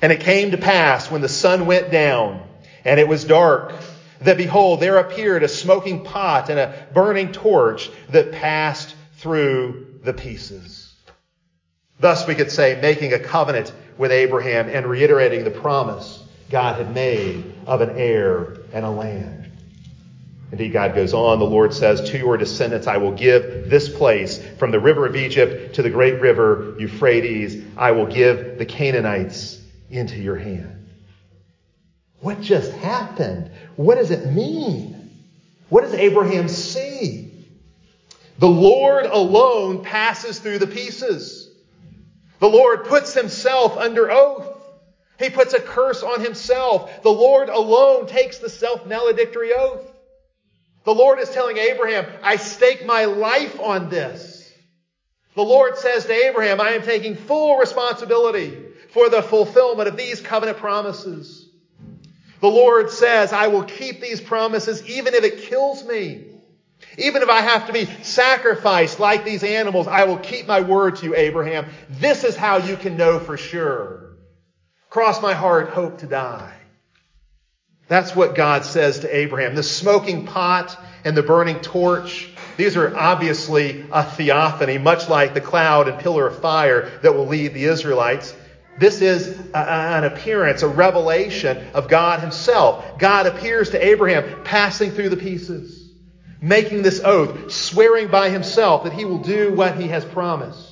And 0.02 0.12
it 0.12 0.22
came 0.22 0.52
to 0.52 0.58
pass 0.58 1.12
when 1.12 1.22
the 1.22 1.30
sun 1.30 1.66
went 1.66 1.92
down 1.92 2.42
and 2.84 3.00
it 3.00 3.08
was 3.08 3.24
dark 3.24 3.74
that 4.22 4.38
behold, 4.38 4.80
there 4.80 4.98
appeared 4.98 5.44
a 5.44 5.48
smoking 5.48 6.04
pot 6.04 6.50
and 6.50 6.60
a 6.60 6.88
burning 6.94 7.32
torch 7.32 7.90
that 8.10 8.32
passed 8.32 8.96
through 9.16 10.00
the 10.04 10.14
pieces. 10.14 10.94
Thus 12.00 12.28
we 12.28 12.36
could 12.36 12.52
say 12.52 12.80
making 12.82 13.14
a 13.14 13.20
covenant 13.20 13.74
with 13.98 14.12
Abraham 14.12 14.70
and 14.70 14.88
reiterating 14.88 15.44
the 15.44 15.52
promise 15.52 16.24
God 16.50 16.76
had 16.76 16.94
made 16.94 17.54
of 17.68 17.82
an 17.82 17.92
heir 17.92 18.58
and 18.74 18.86
a 18.86 18.90
land. 18.90 19.52
Indeed, 20.52 20.74
God 20.74 20.96
goes 20.96 21.14
on. 21.14 21.40
The 21.40 21.46
Lord 21.46 21.74
says, 21.74 22.10
To 22.10 22.18
your 22.18 22.36
descendants 22.36 22.86
I 22.86 22.98
will 22.98 23.14
give 23.14 23.70
this 23.70 23.88
place, 23.88 24.44
from 24.58 24.72
the 24.72 24.82
river 24.82 25.06
of 25.06 25.16
Egypt 25.16 25.76
to 25.76 25.82
the 25.82 25.90
great 25.90 26.20
river 26.20 26.76
Euphrates. 26.78 27.64
I 27.78 27.92
will 27.92 28.08
give 28.08 28.58
the 28.58 28.66
Canaanites 28.66 29.61
into 29.92 30.18
your 30.18 30.38
hand. 30.38 30.90
What 32.22 32.40
just 32.40 32.72
happened? 32.74 33.52
What 33.76 33.96
does 33.96 34.12
it 34.12 34.32
mean? 34.32 35.20
What 35.70 35.82
does 35.82 35.94
Abraham 35.94 36.48
see? 36.48 37.32
The 38.40 38.48
Lord 38.48 39.06
alone 39.06 39.84
passes 39.84 40.40
through 40.40 40.60
the 40.60 40.68
pieces. 40.68 41.50
The 42.40 42.50
Lord 42.50 42.86
puts 42.86 43.14
himself 43.14 43.78
under 43.78 44.12
oath. 44.12 44.48
He 45.20 45.30
puts 45.30 45.54
a 45.54 45.60
curse 45.60 46.02
on 46.02 46.22
himself. 46.22 47.04
The 47.04 47.10
Lord 47.10 47.50
alone 47.50 48.08
takes 48.08 48.40
the 48.40 48.50
self-maledictory 48.50 49.54
oath. 49.54 49.88
The 50.84 50.94
Lord 50.94 51.20
is 51.20 51.30
telling 51.30 51.58
Abraham, 51.58 52.08
I 52.24 52.38
stake 52.38 52.86
my 52.86 53.06
life 53.06 53.60
on 53.60 53.90
this. 53.90 54.52
The 55.36 55.44
Lord 55.44 55.78
says 55.78 56.06
to 56.06 56.14
Abraham, 56.14 56.60
I 56.60 56.72
am 56.72 56.82
taking 56.82 57.16
full 57.16 57.58
responsibility 57.58 58.71
for 58.92 59.10
the 59.10 59.22
fulfillment 59.22 59.88
of 59.88 59.98
these 59.98 60.22
covenant 60.22 60.58
promises. 60.58 61.50
The 62.42 62.48
Lord 62.48 62.90
says, 62.90 63.34
I 63.34 63.48
will 63.48 63.64
keep 63.64 64.02
these 64.02 64.20
promises 64.20 64.88
even 64.90 65.14
if 65.14 65.24
it 65.24 65.44
kills 65.44 65.84
me. 65.84 66.28
Even 66.98 67.22
if 67.22 67.30
I 67.30 67.42
have 67.42 67.68
to 67.68 67.74
be 67.74 67.86
sacrificed 68.02 69.00
like 69.00 69.24
these 69.24 69.44
animals, 69.44 69.88
I 69.88 70.06
will 70.06 70.18
keep 70.18 70.48
my 70.48 70.62
word 70.62 70.98
to 70.98 71.06
you, 71.06 71.16
Abraham. 71.16 71.68
This 71.90 72.24
is 72.24 72.36
how 72.36 72.58
you 72.58 72.76
can 72.76 72.98
know 72.98 73.20
for 73.20 73.38
sure. 73.38 74.18
Cross 74.90 75.22
my 75.22 75.34
heart, 75.34 75.70
hope 75.70 76.00
to 76.00 76.08
die. 76.08 76.54
That's 77.88 78.16
what 78.16 78.36
God 78.36 78.66
says 78.66 79.00
to 79.00 79.16
Abraham. 79.16 79.54
The 79.54 79.64
smoking 79.64 80.26
pot 80.26 80.78
and 81.06 81.16
the 81.16 81.24
burning 81.24 81.60
torch, 81.60 82.30
these 82.58 82.76
are 82.76 82.96
obviously 82.96 83.86
a 83.92 84.04
theophany, 84.04 84.78
much 84.78 85.08
like 85.08 85.34
the 85.34 85.42
cloud 85.42 85.88
and 85.88 86.00
pillar 86.00 86.28
of 86.28 86.40
fire 86.40 86.90
that 87.04 87.14
will 87.14 87.28
lead 87.28 87.54
the 87.54 87.66
Israelites. 87.66 88.34
This 88.80 89.02
is 89.02 89.40
a, 89.54 89.58
an 89.58 90.04
appearance, 90.06 90.62
a 90.62 90.68
revelation 90.68 91.68
of 91.74 91.88
God 91.88 92.20
Himself. 92.20 92.98
God 92.98 93.28
appears 93.28 93.70
to 93.72 93.86
Abraham 93.86 94.44
passing 94.44 94.92
through 94.92 95.10
the 95.10 95.18
pieces 95.18 95.82
making 96.42 96.82
this 96.82 97.00
oath, 97.04 97.52
swearing 97.52 98.08
by 98.08 98.30
himself 98.30 98.84
that 98.84 98.94
he 98.94 99.06
will 99.06 99.20
do 99.20 99.54
what 99.54 99.78
he 99.78 99.88
has 99.88 100.04
promised. 100.04 100.70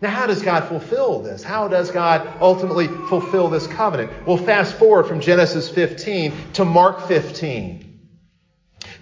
Now, 0.00 0.10
how 0.10 0.26
does 0.26 0.42
God 0.42 0.68
fulfill 0.68 1.22
this? 1.22 1.42
How 1.42 1.66
does 1.66 1.90
God 1.90 2.30
ultimately 2.40 2.88
fulfill 2.88 3.48
this 3.48 3.66
covenant? 3.66 4.26
Well, 4.26 4.36
fast 4.36 4.74
forward 4.74 5.04
from 5.06 5.20
Genesis 5.20 5.70
15 5.70 6.34
to 6.54 6.64
Mark 6.66 7.08
15. 7.08 7.80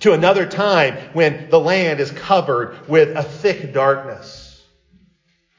To 0.01 0.13
another 0.13 0.47
time 0.47 0.97
when 1.13 1.51
the 1.51 1.59
land 1.59 1.99
is 1.99 2.13
covered 2.13 2.89
with 2.89 3.17
a 3.17 3.23
thick 3.23 3.73
darkness, 3.73 4.42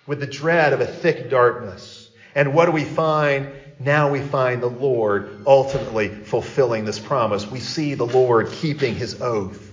with 0.06 0.20
the 0.20 0.28
dread 0.28 0.74
of 0.74 0.82
a 0.82 0.88
thick 0.88 1.30
darkness. 1.30 2.10
And 2.36 2.54
what 2.54 2.66
do 2.66 2.72
we 2.72 2.84
find? 2.84 3.54
now 3.80 4.10
we 4.10 4.22
find 4.22 4.62
the 4.62 4.68
Lord 4.68 5.44
ultimately 5.46 6.10
fulfilling 6.10 6.86
this 6.86 7.00
promise. 7.00 7.50
We 7.50 7.60
see 7.60 7.96
the 7.96 8.06
Lord 8.06 8.50
keeping 8.50 8.96
his 8.96 9.22
oath. 9.22 9.72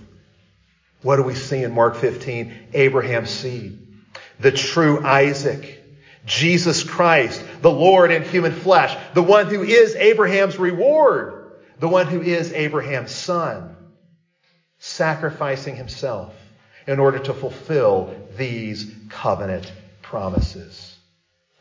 What 1.01 1.15
do 1.15 1.23
we 1.23 1.35
see 1.35 1.63
in 1.63 1.71
Mark 1.71 1.95
15? 1.95 2.69
Abraham's 2.73 3.29
seed, 3.29 3.87
the 4.39 4.51
true 4.51 5.03
Isaac, 5.03 5.83
Jesus 6.25 6.83
Christ, 6.83 7.43
the 7.61 7.71
Lord 7.71 8.11
in 8.11 8.23
human 8.23 8.51
flesh, 8.51 8.95
the 9.13 9.23
one 9.23 9.47
who 9.47 9.63
is 9.63 9.95
Abraham's 9.95 10.59
reward, 10.59 11.53
the 11.79 11.87
one 11.87 12.07
who 12.07 12.21
is 12.21 12.53
Abraham's 12.53 13.11
son, 13.11 13.75
sacrificing 14.77 15.75
himself 15.75 16.35
in 16.85 16.99
order 16.99 17.19
to 17.19 17.33
fulfill 17.33 18.13
these 18.37 18.93
covenant 19.09 19.71
promises. 20.11 20.97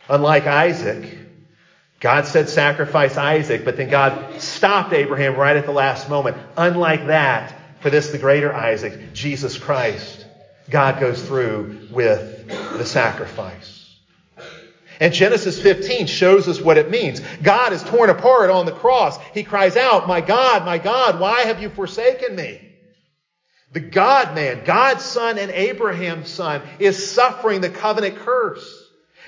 Unlike 0.09 0.47
Isaac, 0.49 1.19
God 2.01 2.27
said 2.27 2.49
sacrifice 2.49 3.17
Isaac, 3.17 3.65
but 3.65 3.77
then 3.77 3.89
God 3.89 4.41
stopped 4.41 4.93
Abraham 4.93 5.37
right 5.37 5.57
at 5.57 5.67
the 5.67 5.73
last 5.73 6.11
moment. 6.11 6.37
Unlike 6.57 7.07
that, 7.07 7.55
for 7.81 7.91
this, 7.91 8.11
the 8.11 8.19
greater 8.19 8.53
Isaac, 8.53 9.13
Jesus 9.15 9.57
Christ, 9.57 10.27
God 10.69 10.99
goes 10.99 11.23
through 11.23 11.89
with 11.93 12.49
the 12.77 12.85
sacrifice. 12.85 13.97
And 14.99 15.15
Genesis 15.15 15.63
15 15.63 16.07
shows 16.07 16.49
us 16.49 16.61
what 16.61 16.77
it 16.77 16.91
means. 16.91 17.21
God 17.43 17.73
is 17.73 17.83
torn 17.85 18.11
apart 18.11 18.51
on 18.51 18.67
the 18.67 18.73
cross. 18.73 19.17
He 19.33 19.45
cries 19.45 19.77
out, 19.77 20.09
My 20.09 20.21
God, 20.21 20.67
my 20.67 20.77
God, 20.77 21.21
why 21.21 21.43
have 21.43 21.63
you 21.63 21.71
forsaken 21.71 22.35
me? 22.35 22.70
The 23.73 23.81
God 23.81 24.35
man, 24.35 24.65
God's 24.65 25.05
son 25.05 25.39
and 25.39 25.51
Abraham's 25.51 26.31
son, 26.31 26.63
is 26.79 27.13
suffering 27.13 27.61
the 27.61 27.71
covenant 27.71 28.17
curse. 28.17 28.81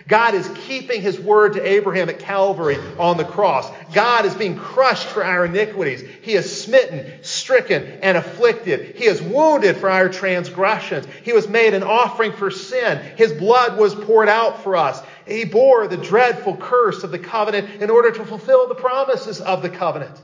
God 0.09 0.35
is 0.35 0.49
keeping 0.67 1.01
his 1.01 1.21
word 1.21 1.53
to 1.53 1.69
Abraham 1.69 2.09
at 2.09 2.19
Calvary 2.19 2.77
on 2.99 3.19
the 3.19 3.25
cross. 3.25 3.71
God 3.93 4.25
is 4.25 4.35
being 4.35 4.57
crushed 4.57 5.07
for 5.07 5.25
our 5.25 5.45
iniquities. 5.45 6.03
He 6.23 6.33
is 6.33 6.65
smitten, 6.65 7.23
stricken, 7.23 8.01
and 8.03 8.17
afflicted. 8.17 8.97
He 8.97 9.05
is 9.05 9.23
wounded 9.23 9.77
for 9.77 9.91
our 9.91 10.09
transgressions. 10.09 11.07
He 11.23 11.33
was 11.33 11.47
made 11.47 11.75
an 11.75 11.83
offering 11.83 12.33
for 12.33 12.51
sin. 12.51 12.99
His 13.17 13.33
blood 13.33 13.77
was 13.77 13.95
poured 13.95 14.29
out 14.29 14.63
for 14.63 14.77
us. 14.77 15.01
He 15.27 15.45
bore 15.45 15.87
the 15.87 15.99
dreadful 15.99 16.57
curse 16.57 17.05
of 17.05 17.11
the 17.11 17.19
covenant 17.19 17.83
in 17.83 17.91
order 17.91 18.11
to 18.11 18.25
fulfill 18.25 18.67
the 18.67 18.75
promises 18.75 19.41
of 19.41 19.63
the 19.63 19.71
covenant. 19.71 20.21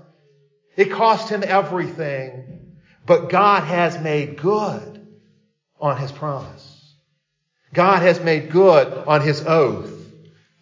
It 0.77 0.91
cost 0.91 1.29
him 1.29 1.45
everything, 1.47 2.58
but 3.09 3.31
God 3.31 3.65
has 3.65 3.99
made 3.99 4.37
good 4.37 5.07
on 5.81 5.97
his 5.97 6.13
promise. 6.13 6.95
God 7.73 8.03
has 8.03 8.21
made 8.21 8.51
good 8.51 8.93
on 9.07 9.23
his 9.23 9.47
oath 9.47 9.91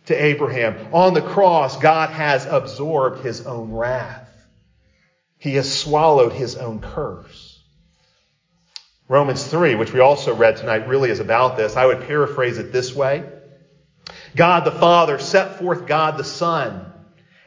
to 0.07 0.15
Abraham. 0.15 0.95
On 0.95 1.13
the 1.13 1.23
cross, 1.23 1.77
God 1.77 2.11
has 2.11 2.47
absorbed 2.47 3.25
his 3.25 3.45
own 3.47 3.73
wrath. 3.73 4.31
He 5.39 5.57
has 5.57 5.77
swallowed 5.77 6.33
his 6.33 6.55
own 6.55 6.79
curse. 6.79 7.61
Romans 9.09 9.45
3, 9.45 9.75
which 9.75 9.93
we 9.93 9.99
also 9.99 10.33
read 10.33 10.57
tonight, 10.57 10.89
really 10.89 11.11
is 11.11 11.21
about 11.21 11.57
this. 11.57 11.77
I 11.77 11.87
would 11.87 12.03
paraphrase 12.03 12.59
it 12.59 12.71
this 12.71 12.95
way. 12.95 13.25
God 14.37 14.65
the 14.65 14.73
Father 14.73 15.19
set 15.19 15.59
forth 15.59 15.87
God 15.87 16.17
the 16.17 16.25
Son 16.25 16.93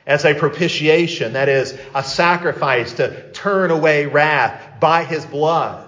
as 0.10 0.26
a 0.26 0.34
propitiation, 0.34 1.34
that 1.34 1.48
is, 1.48 1.78
a 1.94 2.04
sacrifice 2.04 2.94
to 2.94 3.32
turn 3.32 3.70
away 3.70 4.08
wrath 4.08 4.80
by 4.80 5.04
his 5.04 5.24
blood 5.24 5.88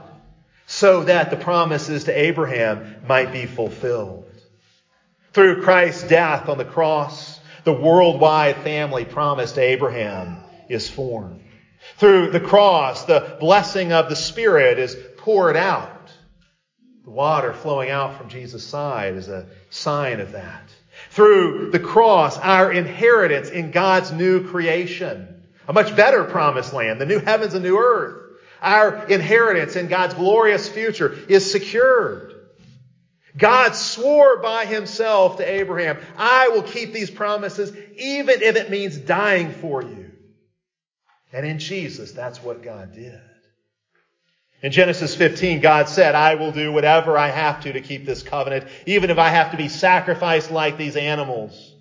so 0.67 1.03
that 1.03 1.31
the 1.31 1.35
promises 1.35 2.03
to 2.03 2.17
Abraham 2.17 2.97
might 3.03 3.33
be 3.33 3.47
fulfilled. 3.47 4.29
Through 5.33 5.63
Christ's 5.63 6.03
death 6.03 6.49
on 6.49 6.59
the 6.59 6.65
cross, 6.65 7.39
the 7.63 7.73
worldwide 7.73 8.57
family 8.57 9.05
promised 9.05 9.55
to 9.55 9.61
Abraham 9.61 10.37
is 10.69 10.87
formed. 10.87 11.41
Through 11.97 12.29
the 12.29 12.39
cross, 12.39 13.05
the 13.05 13.37
blessing 13.39 13.91
of 13.91 14.07
the 14.07 14.15
Spirit 14.15 14.77
is 14.77 14.95
poured 15.17 15.57
out. 15.57 16.11
The 17.05 17.09
water 17.09 17.53
flowing 17.53 17.89
out 17.89 18.19
from 18.19 18.29
Jesus' 18.29 18.67
side 18.67 19.15
is 19.15 19.29
a 19.29 19.47
sign 19.71 20.19
of 20.19 20.33
that. 20.33 20.70
Through 21.11 21.71
the 21.71 21.79
cross, 21.79 22.37
our 22.37 22.71
inheritance 22.71 23.49
in 23.49 23.71
God's 23.71 24.11
new 24.11 24.47
creation, 24.47 25.43
a 25.67 25.73
much 25.73 25.95
better 25.95 26.23
promised 26.23 26.73
land, 26.73 27.01
the 27.01 27.05
new 27.05 27.19
heavens 27.19 27.53
and 27.53 27.63
new 27.63 27.77
earth, 27.77 28.39
our 28.61 29.05
inheritance 29.07 29.75
in 29.75 29.87
God's 29.87 30.13
glorious 30.13 30.69
future 30.69 31.17
is 31.27 31.51
secured. 31.51 32.33
God 33.37 33.75
swore 33.75 34.41
by 34.41 34.65
himself 34.65 35.37
to 35.37 35.49
Abraham, 35.49 35.97
I 36.17 36.49
will 36.49 36.63
keep 36.63 36.93
these 36.93 37.11
promises 37.11 37.75
even 37.97 38.41
if 38.41 38.55
it 38.55 38.69
means 38.69 38.97
dying 38.97 39.51
for 39.51 39.81
you. 39.81 40.11
And 41.33 41.45
in 41.45 41.59
Jesus, 41.59 42.11
that's 42.11 42.41
what 42.43 42.61
God 42.63 42.93
did. 42.93 43.19
In 44.61 44.71
Genesis 44.71 45.15
15, 45.15 45.59
God 45.59 45.89
said, 45.89 46.13
I 46.13 46.35
will 46.35 46.51
do 46.51 46.71
whatever 46.71 47.17
I 47.17 47.29
have 47.29 47.61
to 47.63 47.73
to 47.73 47.81
keep 47.81 48.05
this 48.05 48.21
covenant, 48.21 48.67
even 48.85 49.09
if 49.09 49.17
I 49.17 49.29
have 49.29 49.51
to 49.51 49.57
be 49.57 49.67
sacrificed 49.67 50.51
like 50.51 50.77
these 50.77 50.95
animals. 50.95 51.73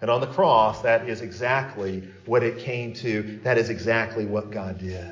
And 0.00 0.10
on 0.10 0.20
the 0.20 0.28
cross, 0.28 0.82
that 0.82 1.08
is 1.08 1.20
exactly 1.20 2.08
what 2.26 2.42
it 2.44 2.60
came 2.60 2.92
to. 2.94 3.40
That 3.42 3.58
is 3.58 3.70
exactly 3.70 4.24
what 4.24 4.50
God 4.50 4.78
did. 4.78 5.04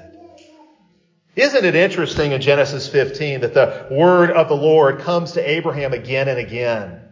Isn't 1.35 1.65
it 1.65 1.75
interesting 1.75 2.31
in 2.31 2.41
Genesis 2.41 2.87
15 2.87 3.41
that 3.41 3.55
the 3.55 3.89
word 3.91 4.31
of 4.31 4.49
the 4.49 4.57
Lord 4.57 5.01
comes 5.01 5.33
to 5.33 5.51
Abraham 5.51 5.93
again 5.93 6.29
and 6.29 6.39
again? 6.39 7.04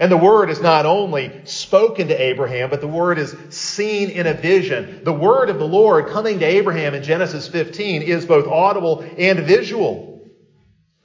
And 0.00 0.10
the 0.10 0.16
word 0.16 0.48
is 0.48 0.62
not 0.62 0.86
only 0.86 1.42
spoken 1.44 2.08
to 2.08 2.20
Abraham, 2.20 2.70
but 2.70 2.80
the 2.80 2.88
word 2.88 3.18
is 3.18 3.36
seen 3.50 4.08
in 4.08 4.26
a 4.26 4.32
vision. 4.32 5.04
The 5.04 5.12
word 5.12 5.50
of 5.50 5.58
the 5.58 5.66
Lord 5.66 6.08
coming 6.08 6.38
to 6.38 6.46
Abraham 6.46 6.94
in 6.94 7.02
Genesis 7.02 7.46
15 7.46 8.00
is 8.00 8.24
both 8.24 8.46
audible 8.46 9.04
and 9.18 9.40
visual. 9.40 10.26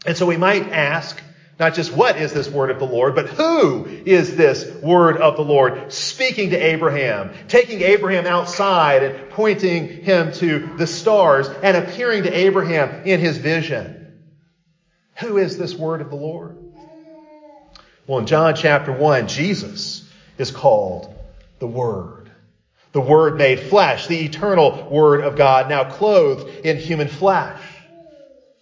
And 0.05 0.15
so 0.15 0.25
we 0.25 0.37
might 0.37 0.71
ask, 0.71 1.21
not 1.59 1.73
just 1.73 1.91
what 1.91 2.17
is 2.17 2.31
this 2.31 2.47
word 2.47 2.69
of 2.69 2.79
the 2.79 2.85
Lord, 2.85 3.15
but 3.15 3.27
who 3.27 3.85
is 3.85 4.37
this 4.37 4.65
word 4.81 5.17
of 5.17 5.35
the 5.35 5.43
Lord 5.43 5.91
speaking 5.91 6.51
to 6.51 6.57
Abraham, 6.57 7.33
taking 7.49 7.81
Abraham 7.81 8.25
outside 8.25 9.03
and 9.03 9.29
pointing 9.31 10.03
him 10.03 10.31
to 10.33 10.77
the 10.77 10.87
stars 10.87 11.49
and 11.49 11.75
appearing 11.75 12.23
to 12.23 12.31
Abraham 12.33 13.03
in 13.03 13.19
his 13.19 13.39
vision. 13.39 14.21
Who 15.17 15.37
is 15.37 15.57
this 15.57 15.75
word 15.75 15.99
of 15.99 16.09
the 16.09 16.15
Lord? 16.15 16.64
Well, 18.07 18.19
in 18.19 18.27
John 18.27 18.55
chapter 18.55 18.91
1, 18.91 19.27
Jesus 19.27 20.07
is 20.37 20.51
called 20.51 21.13
the 21.59 21.67
Word. 21.67 22.29
the 22.91 23.01
Word 23.01 23.37
made 23.37 23.59
flesh, 23.59 24.07
the 24.07 24.23
eternal 24.23 24.87
Word 24.89 25.21
of 25.21 25.35
God, 25.35 25.67
now 25.67 25.83
clothed 25.83 26.65
in 26.65 26.77
human 26.77 27.07
flesh. 27.07 27.61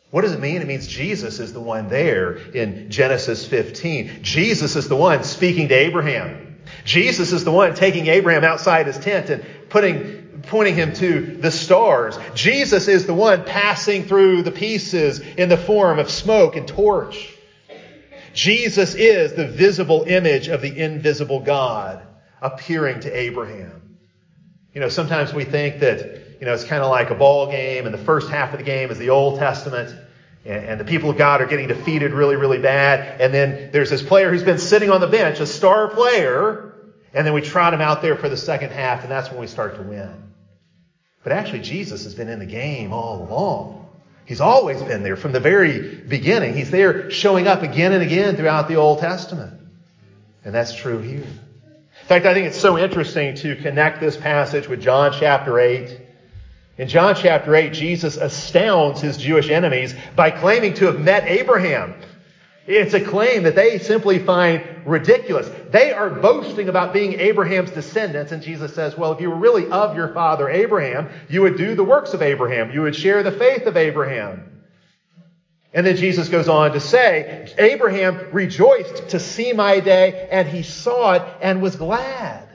What 0.10 0.22
does 0.22 0.32
it 0.32 0.40
mean? 0.40 0.62
It 0.62 0.68
means 0.68 0.88
Jesus 0.88 1.40
is 1.40 1.54
the 1.54 1.60
one 1.60 1.90
there 1.90 2.36
in 2.36 2.90
Genesis 2.90 3.46
15. 3.46 4.24
Jesus 4.24 4.76
is 4.76 4.88
the 4.88 4.96
one 4.96 5.24
speaking 5.24 5.68
to 5.68 5.76
Abraham. 5.76 6.60
Jesus 6.86 7.32
is 7.32 7.44
the 7.44 7.52
one 7.52 7.76
taking 7.76 8.08
Abraham 8.08 8.44
outside 8.44 8.88
his 8.88 8.98
tent 8.98 9.30
and 9.30 9.46
putting, 9.70 10.44
pointing 10.48 10.76
him 10.76 10.94
to 10.94 11.38
the 11.38 11.52
stars. 11.52 12.18
Jesus 12.34 12.88
is 12.88 13.06
the 13.06 13.14
one 13.14 13.44
passing 13.44 14.06
through 14.06 14.44
the 14.44 14.52
pieces 14.52 15.20
in 15.20 15.50
the 15.50 15.58
form 15.58 16.00
of 16.00 16.10
smoke 16.10 16.56
and 16.56 16.68
torch. 16.68 17.33
Jesus 18.34 18.96
is 18.96 19.34
the 19.34 19.48
visible 19.48 20.04
image 20.08 20.48
of 20.48 20.62
the 20.62 20.78
invisible 20.78 21.40
God 21.40 22.06
appearing 22.42 23.02
to 23.02 23.12
Abraham. 23.12 23.98
You 24.74 24.82
know, 24.82 24.90
sometimes 24.90 25.34
we 25.34 25.46
think 25.46 25.80
that 25.82 26.24
you 26.44 26.48
know, 26.48 26.54
it's 26.54 26.66
kind 26.66 26.84
of 26.84 26.90
like 26.90 27.10
a 27.10 27.16
ball 27.16 27.50
game, 27.50 27.86
and 27.86 27.94
the 27.94 28.04
first 28.04 28.30
half 28.30 28.52
of 28.52 28.60
the 28.60 28.66
game 28.66 28.92
is 28.92 28.98
the 28.98 29.12
Old 29.12 29.40
Testament, 29.40 29.96
and, 30.44 30.78
the 30.78 30.84
people 30.84 31.10
of 31.10 31.18
God 31.18 31.42
are 31.42 31.46
getting 31.46 31.70
defeated 31.70 32.12
really, 32.12 32.36
really 32.36 32.58
bad. 32.58 33.22
And 33.22 33.34
then 33.34 33.72
there's 33.72 33.90
this 33.90 34.02
player 34.02 34.30
who's 34.30 34.44
been 34.44 34.58
sitting 34.58 34.90
on 34.90 35.00
the 35.00 35.08
bench, 35.08 35.40
a 35.40 35.46
star 35.46 35.88
player, 35.88 36.74
and 37.14 37.26
then 37.26 37.34
we 37.34 37.40
trot 37.40 37.74
him 37.74 37.80
out 37.80 38.02
there 38.02 38.18
for 38.18 38.28
the 38.28 38.36
second 38.36 38.72
half, 38.72 39.04
and 39.04 39.10
that's 39.10 39.32
when 39.32 39.40
we 39.40 39.48
start 39.48 39.78
to 39.78 39.84
win. 39.84 40.34
But 41.24 41.32
actually, 41.32 41.62
Jesus 41.62 42.04
has 42.04 42.14
been 42.14 42.28
in 42.28 42.40
the 42.40 42.46
game 42.46 42.92
all 42.92 43.26
along. 43.26 43.83
He's 44.26 44.42
always 44.42 44.82
been 44.82 45.04
there 45.04 45.16
from 45.16 45.32
the 45.32 45.40
very 45.40 45.96
beginning. 45.96 46.56
He's 46.56 46.72
there 46.72 47.12
showing 47.12 47.48
up 47.48 47.62
again 47.62 47.92
and 47.92 48.02
again 48.02 48.36
throughout 48.36 48.68
the 48.68 48.76
Old 48.76 49.00
Testament. 49.00 49.60
And 50.46 50.54
that's 50.54 50.74
true 50.74 51.00
here. 51.00 51.24
In 51.24 52.08
fact, 52.08 52.26
I 52.26 52.34
think 52.34 52.48
it's 52.48 52.60
so 52.60 52.78
interesting 52.78 53.36
to 53.36 53.56
connect 53.56 54.00
this 54.00 54.18
passage 54.18 54.68
with 54.68 54.82
John 54.82 55.14
chapter 55.18 55.60
8 55.60 56.00
in 56.78 56.88
John 56.88 57.14
chapter 57.16 57.56
8, 57.56 57.72
Jesus 57.72 58.18
astounds 58.18 59.00
his 59.00 59.18
Jewish 59.18 59.50
enemies 59.50 59.94
by 60.16 60.32
claiming 60.32 60.74
to 60.76 60.86
have 60.86 61.00
met 61.00 61.26
Abraham. 61.28 61.94
It's 62.66 62.94
a 62.94 63.02
claim 63.02 63.44
that 63.44 63.56
they 63.56 63.78
simply 63.80 64.20
find 64.20 64.86
ridiculous. 64.86 65.50
They 65.70 65.92
are 65.92 66.10
boasting 66.10 66.70
about 66.70 66.94
being 66.94 67.20
Abraham's 67.20 67.72
descendants, 67.72 68.32
and 68.32 68.42
Jesus 68.42 68.74
says, 68.74 68.98
Well, 68.98 69.12
if 69.12 69.20
you 69.20 69.30
were 69.30 69.36
really 69.36 69.70
of 69.70 69.98
your 69.98 70.14
father 70.14 70.48
Abraham, 70.50 71.10
you 71.28 71.42
would 71.42 71.58
do 71.58 71.76
the 71.76 71.84
works 71.84 72.14
of 72.14 72.22
Abraham. 72.22 72.72
You 72.72 72.84
would 72.84 72.96
share 72.96 73.22
the 73.22 73.32
faith 73.32 73.66
of 73.66 73.76
Abraham. 73.76 74.62
And 75.74 75.86
then 75.86 75.98
Jesus 75.98 76.30
goes 76.30 76.48
on 76.48 76.74
to 76.74 76.80
say, 76.80 77.52
Abraham 77.58 78.30
rejoiced 78.32 79.10
to 79.10 79.20
see 79.20 79.54
my 79.54 79.80
day, 79.80 80.30
and 80.32 80.48
he 80.48 80.64
saw 80.64 81.14
it 81.14 81.24
and 81.42 81.62
was 81.62 81.76
glad. 81.76 82.48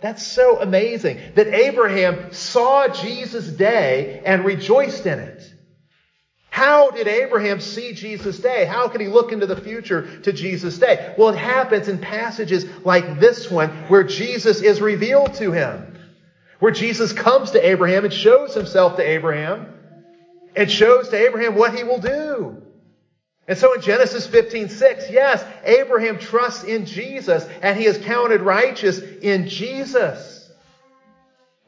That's 0.00 0.26
so 0.26 0.60
amazing 0.60 1.20
that 1.34 1.46
Abraham 1.46 2.32
saw 2.32 2.88
Jesus' 2.88 3.48
day 3.48 4.22
and 4.24 4.44
rejoiced 4.44 5.06
in 5.06 5.18
it. 5.18 5.35
How 6.56 6.90
did 6.90 7.06
Abraham 7.06 7.60
see 7.60 7.92
Jesus' 7.92 8.38
day? 8.38 8.64
How 8.64 8.88
can 8.88 9.02
he 9.02 9.08
look 9.08 9.30
into 9.30 9.44
the 9.44 9.60
future 9.60 10.20
to 10.22 10.32
Jesus' 10.32 10.78
day? 10.78 11.14
Well, 11.18 11.28
it 11.28 11.36
happens 11.36 11.86
in 11.88 11.98
passages 11.98 12.64
like 12.82 13.20
this 13.20 13.50
one 13.50 13.68
where 13.88 14.04
Jesus 14.04 14.62
is 14.62 14.80
revealed 14.80 15.34
to 15.34 15.52
him. 15.52 15.98
Where 16.58 16.72
Jesus 16.72 17.12
comes 17.12 17.50
to 17.50 17.60
Abraham 17.62 18.06
and 18.06 18.14
shows 18.14 18.54
himself 18.54 18.96
to 18.96 19.02
Abraham 19.02 19.66
and 20.56 20.70
shows 20.70 21.10
to 21.10 21.16
Abraham 21.26 21.56
what 21.56 21.74
he 21.74 21.84
will 21.84 22.00
do. 22.00 22.62
And 23.46 23.58
so 23.58 23.74
in 23.74 23.82
Genesis 23.82 24.26
15, 24.26 24.70
6, 24.70 25.10
yes, 25.10 25.44
Abraham 25.62 26.18
trusts 26.18 26.64
in 26.64 26.86
Jesus 26.86 27.46
and 27.60 27.78
he 27.78 27.84
is 27.84 27.98
counted 27.98 28.40
righteous 28.40 28.98
in 28.98 29.46
Jesus. 29.46 30.35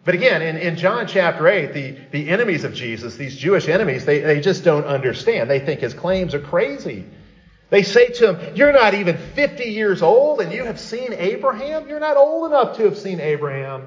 But 0.09 0.15
again, 0.15 0.41
in, 0.41 0.57
in 0.57 0.77
John 0.77 1.07
chapter 1.07 1.47
8, 1.47 1.75
the, 1.75 1.99
the 2.13 2.31
enemies 2.31 2.65
of 2.65 2.73
Jesus, 2.73 3.17
these 3.17 3.37
Jewish 3.37 3.69
enemies, 3.69 4.07
they, 4.07 4.21
they 4.21 4.41
just 4.41 4.65
don't 4.65 4.87
understand. 4.87 5.51
They 5.51 5.61
think 5.61 5.81
his 5.81 5.93
claims 5.93 6.35
are 6.35 6.41
crazy. 6.41 7.05
They 7.69 7.83
say 7.83 8.09
to 8.13 8.33
him, 8.33 8.57
You're 8.57 8.73
not 8.73 8.95
even 8.95 9.19
50 9.19 9.65
years 9.65 10.01
old 10.01 10.41
and 10.41 10.51
you 10.51 10.65
have 10.65 10.81
seen 10.81 11.13
Abraham? 11.13 11.91
You're 11.91 12.01
not 12.01 12.17
old 12.17 12.51
enough 12.51 12.79
to 12.79 12.85
have 12.85 12.97
seen 12.97 13.21
Abraham. 13.21 13.87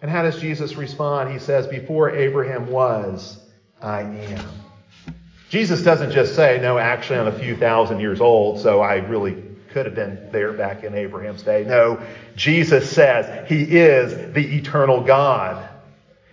And 0.00 0.08
how 0.08 0.22
does 0.22 0.38
Jesus 0.38 0.76
respond? 0.76 1.32
He 1.32 1.40
says, 1.40 1.66
Before 1.66 2.10
Abraham 2.10 2.70
was, 2.70 3.36
I 3.82 4.02
am. 4.02 4.46
Jesus 5.50 5.82
doesn't 5.82 6.12
just 6.12 6.36
say, 6.36 6.60
no, 6.62 6.78
actually, 6.78 7.18
I'm 7.18 7.26
a 7.26 7.36
few 7.36 7.56
thousand 7.56 7.98
years 7.98 8.20
old, 8.20 8.60
so 8.60 8.82
I 8.82 8.98
really 8.98 9.32
could 9.74 9.86
have 9.86 9.94
been 9.96 10.28
there 10.30 10.52
back 10.52 10.84
in 10.84 10.94
Abraham's 10.94 11.42
day. 11.42 11.64
No, 11.64 12.00
Jesus 12.36 12.88
says 12.88 13.48
he 13.48 13.62
is 13.64 14.32
the 14.32 14.56
eternal 14.56 15.00
God. 15.00 15.68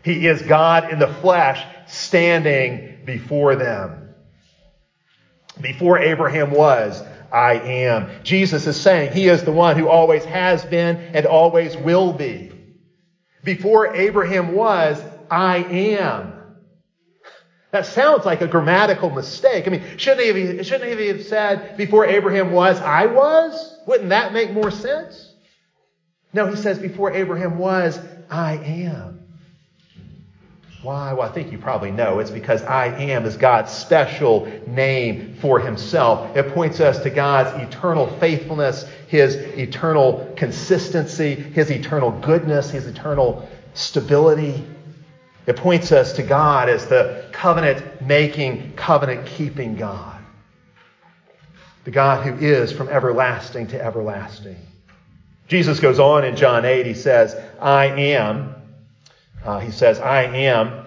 He 0.03 0.27
is 0.27 0.43
God 0.43 0.91
in 0.91 0.99
the 0.99 1.07
flesh 1.07 1.65
standing 1.87 2.99
before 3.03 3.55
them. 3.55 4.13
Before 5.59 5.97
Abraham 5.97 6.51
was, 6.51 7.01
I 7.31 7.53
am. 7.55 8.11
Jesus 8.23 8.67
is 8.67 8.79
saying 8.79 9.11
he 9.11 9.27
is 9.27 9.43
the 9.43 9.51
one 9.51 9.75
who 9.75 9.89
always 9.89 10.23
has 10.25 10.63
been 10.63 10.97
and 10.97 11.25
always 11.25 11.75
will 11.75 12.13
be. 12.13 12.51
Before 13.43 13.95
Abraham 13.95 14.53
was, 14.53 15.03
I 15.31 15.57
am. 15.57 16.30
That 17.71 17.85
sounds 17.85 18.25
like 18.25 18.41
a 18.41 18.47
grammatical 18.47 19.09
mistake. 19.09 19.65
I 19.65 19.71
mean, 19.71 19.97
shouldn't 19.97 20.21
he, 20.21 20.57
have, 20.57 20.65
shouldn't 20.65 20.99
he 20.99 21.07
have 21.07 21.23
said 21.23 21.77
before 21.77 22.05
Abraham 22.05 22.51
was, 22.51 22.79
I 22.79 23.05
was? 23.05 23.79
Wouldn't 23.87 24.09
that 24.09 24.33
make 24.33 24.51
more 24.51 24.71
sense? 24.71 25.33
No, 26.33 26.47
he 26.47 26.55
says 26.55 26.79
before 26.79 27.11
Abraham 27.11 27.57
was, 27.57 27.99
I 28.29 28.55
am. 28.55 29.21
Why? 30.83 31.13
Well, 31.13 31.29
I 31.29 31.31
think 31.31 31.51
you 31.51 31.59
probably 31.59 31.91
know. 31.91 32.19
It's 32.19 32.31
because 32.31 32.63
I 32.63 32.87
am 32.87 33.25
is 33.25 33.37
God's 33.37 33.71
special 33.71 34.51
name 34.65 35.35
for 35.39 35.59
himself. 35.59 36.35
It 36.35 36.53
points 36.53 36.79
us 36.79 37.03
to 37.03 37.09
God's 37.11 37.51
eternal 37.61 38.07
faithfulness, 38.19 38.89
his 39.07 39.35
eternal 39.35 40.33
consistency, 40.35 41.35
his 41.35 41.69
eternal 41.69 42.11
goodness, 42.11 42.71
his 42.71 42.87
eternal 42.87 43.47
stability. 43.75 44.65
It 45.47 45.55
points 45.55 45.91
us 45.91 46.13
to 46.13 46.23
God 46.23 46.69
as 46.69 46.85
the 46.85 47.25
covenant 47.31 48.01
making, 48.01 48.73
covenant 48.73 49.25
keeping 49.25 49.75
God. 49.75 50.19
The 51.83 51.91
God 51.91 52.25
who 52.25 52.45
is 52.45 52.71
from 52.71 52.89
everlasting 52.89 53.67
to 53.67 53.83
everlasting. 53.83 54.57
Jesus 55.47 55.79
goes 55.79 55.99
on 55.99 56.23
in 56.23 56.35
John 56.35 56.63
8, 56.63 56.85
he 56.85 56.93
says, 56.93 57.35
I 57.59 57.87
am. 57.87 58.55
Uh, 59.43 59.59
he 59.59 59.71
says, 59.71 59.99
I 59.99 60.23
am. 60.23 60.85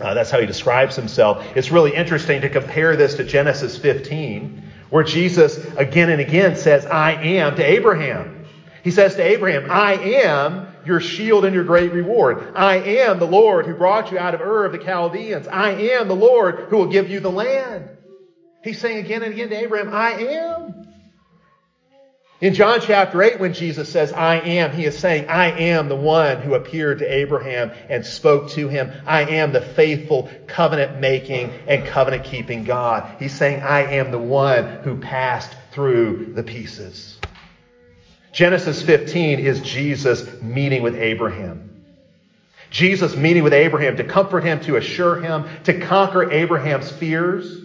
Uh, 0.00 0.14
that's 0.14 0.30
how 0.30 0.38
he 0.38 0.46
describes 0.46 0.94
himself. 0.94 1.44
It's 1.56 1.72
really 1.72 1.94
interesting 1.94 2.40
to 2.42 2.48
compare 2.48 2.94
this 2.94 3.14
to 3.14 3.24
Genesis 3.24 3.76
15, 3.76 4.62
where 4.90 5.02
Jesus 5.02 5.58
again 5.76 6.08
and 6.08 6.20
again 6.20 6.54
says, 6.54 6.86
I 6.86 7.12
am 7.12 7.56
to 7.56 7.62
Abraham. 7.62 8.46
He 8.84 8.92
says 8.92 9.16
to 9.16 9.22
Abraham, 9.22 9.68
I 9.70 9.94
am 9.94 10.67
your 10.88 11.00
shield 11.00 11.44
and 11.44 11.54
your 11.54 11.64
great 11.64 11.92
reward. 11.92 12.52
I 12.56 12.76
am 12.76 13.20
the 13.20 13.26
Lord 13.26 13.66
who 13.66 13.74
brought 13.74 14.10
you 14.10 14.18
out 14.18 14.34
of 14.34 14.40
Ur 14.40 14.64
of 14.64 14.72
the 14.72 14.78
Chaldeans. 14.78 15.46
I 15.46 15.70
am 15.70 16.08
the 16.08 16.16
Lord 16.16 16.66
who 16.70 16.78
will 16.78 16.86
give 16.86 17.08
you 17.08 17.20
the 17.20 17.30
land. 17.30 17.90
He's 18.64 18.80
saying 18.80 18.98
again 18.98 19.22
and 19.22 19.32
again 19.32 19.50
to 19.50 19.56
Abraham, 19.56 19.94
I 19.94 20.14
am. 20.14 20.88
In 22.40 22.54
John 22.54 22.80
chapter 22.80 23.20
8, 23.20 23.40
when 23.40 23.52
Jesus 23.52 23.90
says, 23.90 24.12
I 24.12 24.36
am, 24.36 24.70
he 24.70 24.84
is 24.84 24.96
saying, 24.96 25.28
I 25.28 25.50
am 25.50 25.88
the 25.88 25.96
one 25.96 26.40
who 26.40 26.54
appeared 26.54 27.00
to 27.00 27.04
Abraham 27.04 27.72
and 27.88 28.06
spoke 28.06 28.50
to 28.50 28.68
him. 28.68 28.92
I 29.04 29.24
am 29.24 29.50
the 29.50 29.60
faithful, 29.60 30.30
covenant 30.46 31.00
making, 31.00 31.52
and 31.66 31.84
covenant 31.84 32.24
keeping 32.24 32.62
God. 32.62 33.16
He's 33.18 33.34
saying, 33.34 33.62
I 33.62 33.96
am 33.96 34.12
the 34.12 34.20
one 34.20 34.82
who 34.84 35.00
passed 35.00 35.52
through 35.72 36.32
the 36.34 36.44
pieces. 36.44 37.17
Genesis 38.38 38.80
15 38.82 39.40
is 39.40 39.60
Jesus 39.62 40.40
meeting 40.40 40.84
with 40.84 40.94
Abraham. 40.94 41.84
Jesus 42.70 43.16
meeting 43.16 43.42
with 43.42 43.52
Abraham 43.52 43.96
to 43.96 44.04
comfort 44.04 44.44
him, 44.44 44.60
to 44.60 44.76
assure 44.76 45.20
him, 45.20 45.48
to 45.64 45.80
conquer 45.80 46.30
Abraham's 46.30 46.88
fears, 46.88 47.60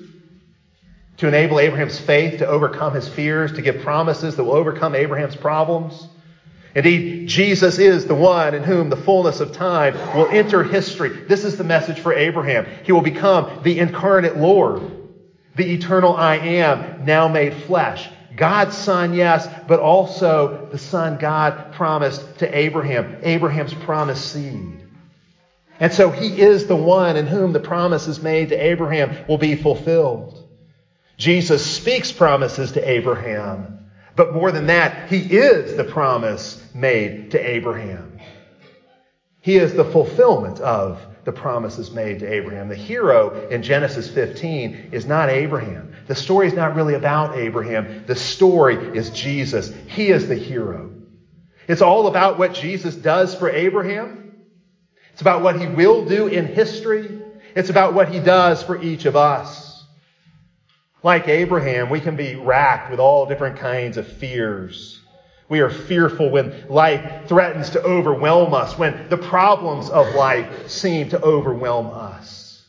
to 1.18 1.28
enable 1.28 1.60
Abraham's 1.60 2.00
faith 2.00 2.40
to 2.40 2.48
overcome 2.48 2.96
his 2.96 3.08
fears, 3.08 3.52
to 3.52 3.62
give 3.62 3.84
promises 3.84 4.36
that 4.36 4.46
will 4.46 4.56
overcome 4.56 4.96
Abraham's 4.96 5.36
problems. 5.36 6.08
Indeed, 6.74 7.28
Jesus 7.28 7.78
is 7.78 8.08
the 8.08 8.16
one 8.16 8.56
in 8.56 8.64
whom 8.64 8.90
the 8.90 8.98
fullness 8.98 9.42
of 9.42 9.52
time 9.52 9.94
will 10.18 10.28
enter 10.30 10.64
history. 10.64 11.10
This 11.10 11.44
is 11.44 11.56
the 11.56 11.64
message 11.64 12.00
for 12.00 12.16
Abraham. 12.16 12.66
He 12.84 12.94
will 12.94 13.04
become 13.04 13.62
the 13.62 13.78
incarnate 13.78 14.38
Lord, 14.38 14.82
the 15.56 15.72
eternal 15.72 16.16
I 16.16 16.38
am, 16.38 17.06
now 17.06 17.28
made 17.28 17.54
flesh. 17.54 18.10
God's 18.36 18.76
son, 18.76 19.14
yes, 19.14 19.48
but 19.68 19.80
also 19.80 20.68
the 20.72 20.78
son 20.78 21.18
God 21.18 21.74
promised 21.74 22.40
to 22.40 22.58
Abraham, 22.58 23.18
Abraham's 23.22 23.74
promised 23.74 24.32
seed. 24.32 24.84
And 25.80 25.92
so 25.92 26.10
he 26.10 26.42
is 26.42 26.68
the 26.68 26.76
one 26.76 27.18
in 27.18 27.28
whom 27.28 27.54
the 27.54 27.60
promises 27.60 28.22
made 28.22 28.50
to 28.50 28.56
Abraham 28.56 29.26
will 29.28 29.38
be 29.38 29.56
fulfilled. 29.56 30.40
Jesus 31.18 31.66
speaks 31.66 32.12
promises 32.12 32.74
to 32.74 32.90
Abraham, 32.90 33.90
But 34.16 34.34
more 34.34 34.52
than 34.52 34.68
that, 34.68 35.10
he 35.10 35.20
is 35.20 35.76
the 35.76 35.84
promise 35.84 36.64
made 36.74 37.32
to 37.32 37.40
Abraham. 37.40 38.20
He 39.42 39.58
is 39.58 39.74
the 39.74 39.86
fulfillment 39.86 40.60
of 40.60 41.00
the 41.26 41.32
promises 41.32 41.92
made 41.92 42.20
to 42.20 42.32
Abraham. 42.32 42.68
The 42.68 42.76
hero 42.76 43.48
in 43.50 43.64
Genesis 43.64 44.10
15 44.10 44.90
is 44.92 45.06
not 45.06 45.30
Abraham. 45.30 45.96
The 46.08 46.16
story 46.16 46.48
is 46.48 46.54
not 46.54 46.76
really 46.76 46.96
about 46.96 47.38
Abraham. 47.38 48.04
The 48.06 48.16
story 48.16 48.76
is 48.76 49.10
Jesus. 49.10 49.72
He 49.88 50.10
is 50.10 50.28
the 50.28 50.36
hero. 50.36 50.92
It's 51.68 51.82
all 51.82 52.08
about 52.08 52.38
what 52.38 52.54
Jesus 52.54 52.96
does 52.96 53.34
for 53.34 53.50
Abraham. 53.50 54.34
It's 55.14 55.22
about 55.22 55.44
what 55.44 55.60
he 55.60 55.68
will 55.68 56.06
do 56.06 56.28
in 56.28 56.48
history. 56.48 57.22
It's 57.56 57.70
about 57.70 57.94
what 57.94 58.10
he 58.10 58.20
does 58.20 58.64
for 58.64 58.82
each 58.82 59.06
of 59.06 59.16
us. 59.16 59.86
Like 61.04 61.28
Abraham, 61.28 61.90
we 61.90 62.00
can 62.00 62.16
be 62.16 62.36
racked 62.36 62.90
with 62.90 63.00
all 63.00 63.26
different 63.26 63.60
kinds 63.60 63.98
of 63.98 64.08
fears. 64.08 65.03
We 65.50 65.60
are 65.60 65.70
fearful 65.70 66.30
when 66.30 66.66
life 66.70 67.28
threatens 67.28 67.72
to 67.72 67.84
overwhelm 67.84 68.54
us, 68.54 68.78
when 68.78 69.10
the 69.10 69.18
problems 69.18 69.90
of 69.90 70.16
life 70.16 70.70
seem 70.70 71.10
to 71.10 71.22
overwhelm 71.22 71.88
us. 71.88 72.66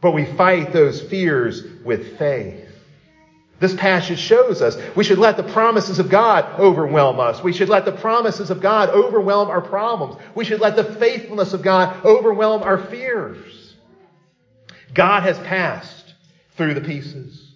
But 0.00 0.12
we 0.12 0.24
fight 0.24 0.72
those 0.72 1.00
fears 1.00 1.64
with 1.84 2.18
faith. 2.18 2.68
This 3.60 3.74
passage 3.74 4.20
shows 4.20 4.62
us 4.62 4.76
we 4.94 5.02
should 5.02 5.18
let 5.18 5.36
the 5.36 5.42
promises 5.42 5.98
of 5.98 6.08
God 6.08 6.60
overwhelm 6.60 7.18
us. 7.18 7.42
We 7.42 7.52
should 7.52 7.68
let 7.68 7.84
the 7.84 7.92
promises 7.92 8.50
of 8.50 8.60
God 8.60 8.90
overwhelm 8.90 9.48
our 9.48 9.60
problems. 9.60 10.16
We 10.34 10.44
should 10.44 10.60
let 10.60 10.76
the 10.76 10.84
faithfulness 10.84 11.52
of 11.52 11.62
God 11.62 12.04
overwhelm 12.04 12.62
our 12.62 12.78
fears. 12.78 13.74
God 14.94 15.24
has 15.24 15.38
passed 15.40 16.14
through 16.56 16.74
the 16.74 16.80
pieces. 16.80 17.47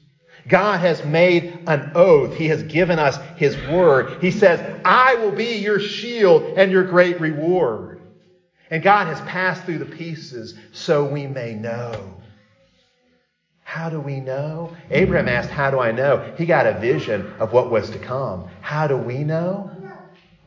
God 0.49 0.81
has 0.81 1.05
made 1.05 1.61
an 1.67 1.93
oath. 1.95 2.35
He 2.35 2.49
has 2.49 2.63
given 2.65 2.99
us 2.99 3.19
His 3.37 3.57
word. 3.69 4.23
He 4.23 4.31
says, 4.31 4.81
I 4.85 5.15
will 5.17 5.33
be 5.33 5.57
your 5.57 5.81
shield 5.81 6.43
and 6.57 6.73
your 6.73 6.85
great 6.85 7.21
reward. 7.21 8.01
And 8.71 8.83
God 8.83 9.07
has 9.07 9.21
passed 9.23 9.65
through 9.65 9.79
the 9.79 9.85
pieces 9.85 10.55
so 10.73 11.05
we 11.05 11.27
may 11.27 11.55
know. 11.55 12.15
How 13.65 13.89
do 13.89 14.01
we 14.01 14.21
know? 14.21 14.77
Abraham 14.91 15.29
asked, 15.29 15.51
How 15.51 15.71
do 15.71 15.79
I 15.79 15.93
know? 15.93 16.35
He 16.37 16.45
got 16.47 16.67
a 16.67 16.79
vision 16.79 17.35
of 17.39 17.53
what 17.53 17.71
was 17.71 17.91
to 17.91 17.99
come. 17.99 18.49
How 18.61 18.87
do 18.87 18.97
we 18.97 19.25
know? 19.25 19.71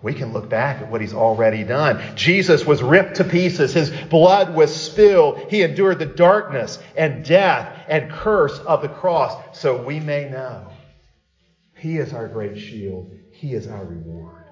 We 0.01 0.13
can 0.13 0.33
look 0.33 0.49
back 0.49 0.81
at 0.81 0.91
what 0.91 1.01
he's 1.01 1.13
already 1.13 1.63
done. 1.63 2.15
Jesus 2.15 2.65
was 2.65 2.83
ripped 2.83 3.15
to 3.15 3.23
pieces. 3.23 3.73
His 3.73 3.89
blood 3.89 4.53
was 4.53 4.75
spilled. 4.75 5.39
He 5.49 5.63
endured 5.63 5.99
the 5.99 6.05
darkness 6.05 6.77
and 6.95 7.25
death 7.25 7.85
and 7.87 8.11
curse 8.11 8.59
of 8.59 8.81
the 8.81 8.89
cross 8.89 9.59
so 9.59 9.81
we 9.81 9.99
may 9.99 10.29
know. 10.29 10.67
He 11.75 11.97
is 11.97 12.13
our 12.13 12.27
great 12.27 12.59
shield. 12.59 13.11
He 13.31 13.53
is 13.53 13.67
our 13.67 13.83
reward. 13.83 14.43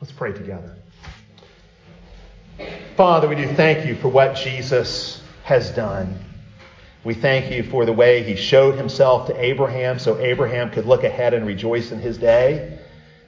Let's 0.00 0.12
pray 0.12 0.32
together. 0.32 0.76
Father, 2.96 3.28
we 3.28 3.36
do 3.36 3.46
thank 3.54 3.86
you 3.86 3.94
for 3.96 4.08
what 4.08 4.34
Jesus 4.34 5.22
has 5.44 5.70
done. 5.70 6.18
We 7.02 7.14
thank 7.14 7.50
you 7.50 7.62
for 7.62 7.86
the 7.86 7.92
way 7.92 8.22
he 8.22 8.36
showed 8.36 8.76
himself 8.76 9.28
to 9.28 9.42
Abraham 9.42 9.98
so 9.98 10.18
Abraham 10.18 10.70
could 10.70 10.84
look 10.84 11.02
ahead 11.02 11.32
and 11.32 11.46
rejoice 11.46 11.92
in 11.92 11.98
his 11.98 12.18
day. 12.18 12.79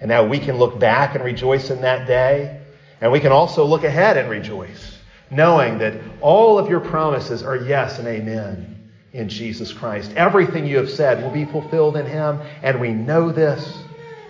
And 0.02 0.08
now 0.08 0.26
we 0.26 0.40
can 0.40 0.58
look 0.58 0.80
back 0.80 1.14
and 1.14 1.22
rejoice 1.22 1.70
in 1.70 1.80
that 1.82 2.08
day. 2.08 2.60
And 3.00 3.12
we 3.12 3.20
can 3.20 3.30
also 3.30 3.64
look 3.64 3.84
ahead 3.84 4.16
and 4.16 4.28
rejoice, 4.28 4.98
knowing 5.30 5.78
that 5.78 5.94
all 6.20 6.58
of 6.58 6.68
your 6.68 6.80
promises 6.80 7.44
are 7.44 7.54
yes 7.54 8.00
and 8.00 8.08
amen 8.08 8.90
in 9.12 9.28
Jesus 9.28 9.72
Christ. 9.72 10.12
Everything 10.16 10.66
you 10.66 10.76
have 10.78 10.90
said 10.90 11.22
will 11.22 11.30
be 11.30 11.44
fulfilled 11.44 11.96
in 11.96 12.04
him. 12.04 12.40
And 12.64 12.80
we 12.80 12.90
know 12.90 13.30
this 13.30 13.78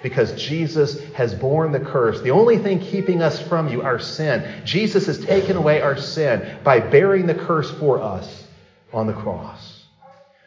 because 0.02 0.34
Jesus 0.34 1.02
has 1.14 1.32
borne 1.32 1.72
the 1.72 1.80
curse. 1.80 2.20
The 2.20 2.32
only 2.32 2.58
thing 2.58 2.78
keeping 2.78 3.22
us 3.22 3.40
from 3.40 3.68
you, 3.68 3.80
our 3.80 3.98
sin. 3.98 4.62
Jesus 4.66 5.06
has 5.06 5.24
taken 5.24 5.56
away 5.56 5.80
our 5.80 5.96
sin 5.96 6.58
by 6.62 6.80
bearing 6.80 7.24
the 7.24 7.34
curse 7.34 7.70
for 7.70 8.02
us 8.02 8.44
on 8.92 9.06
the 9.06 9.14
cross. 9.14 9.84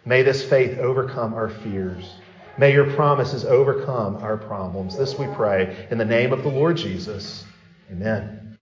May 0.06 0.22
this 0.22 0.44
faith 0.48 0.78
overcome 0.78 1.34
our 1.34 1.50
fears. 1.50 2.14
May 2.58 2.72
your 2.72 2.94
promises 2.94 3.44
overcome 3.44 4.18
our 4.18 4.38
problems. 4.38 4.98
This 4.98 5.18
we 5.18 5.28
pray 5.28 5.88
in 5.92 5.98
the 5.98 6.06
name 6.06 6.32
of 6.32 6.44
the 6.44 6.50
Lord 6.50 6.78
Jesus. 6.78 7.44
Amen. 7.92 8.35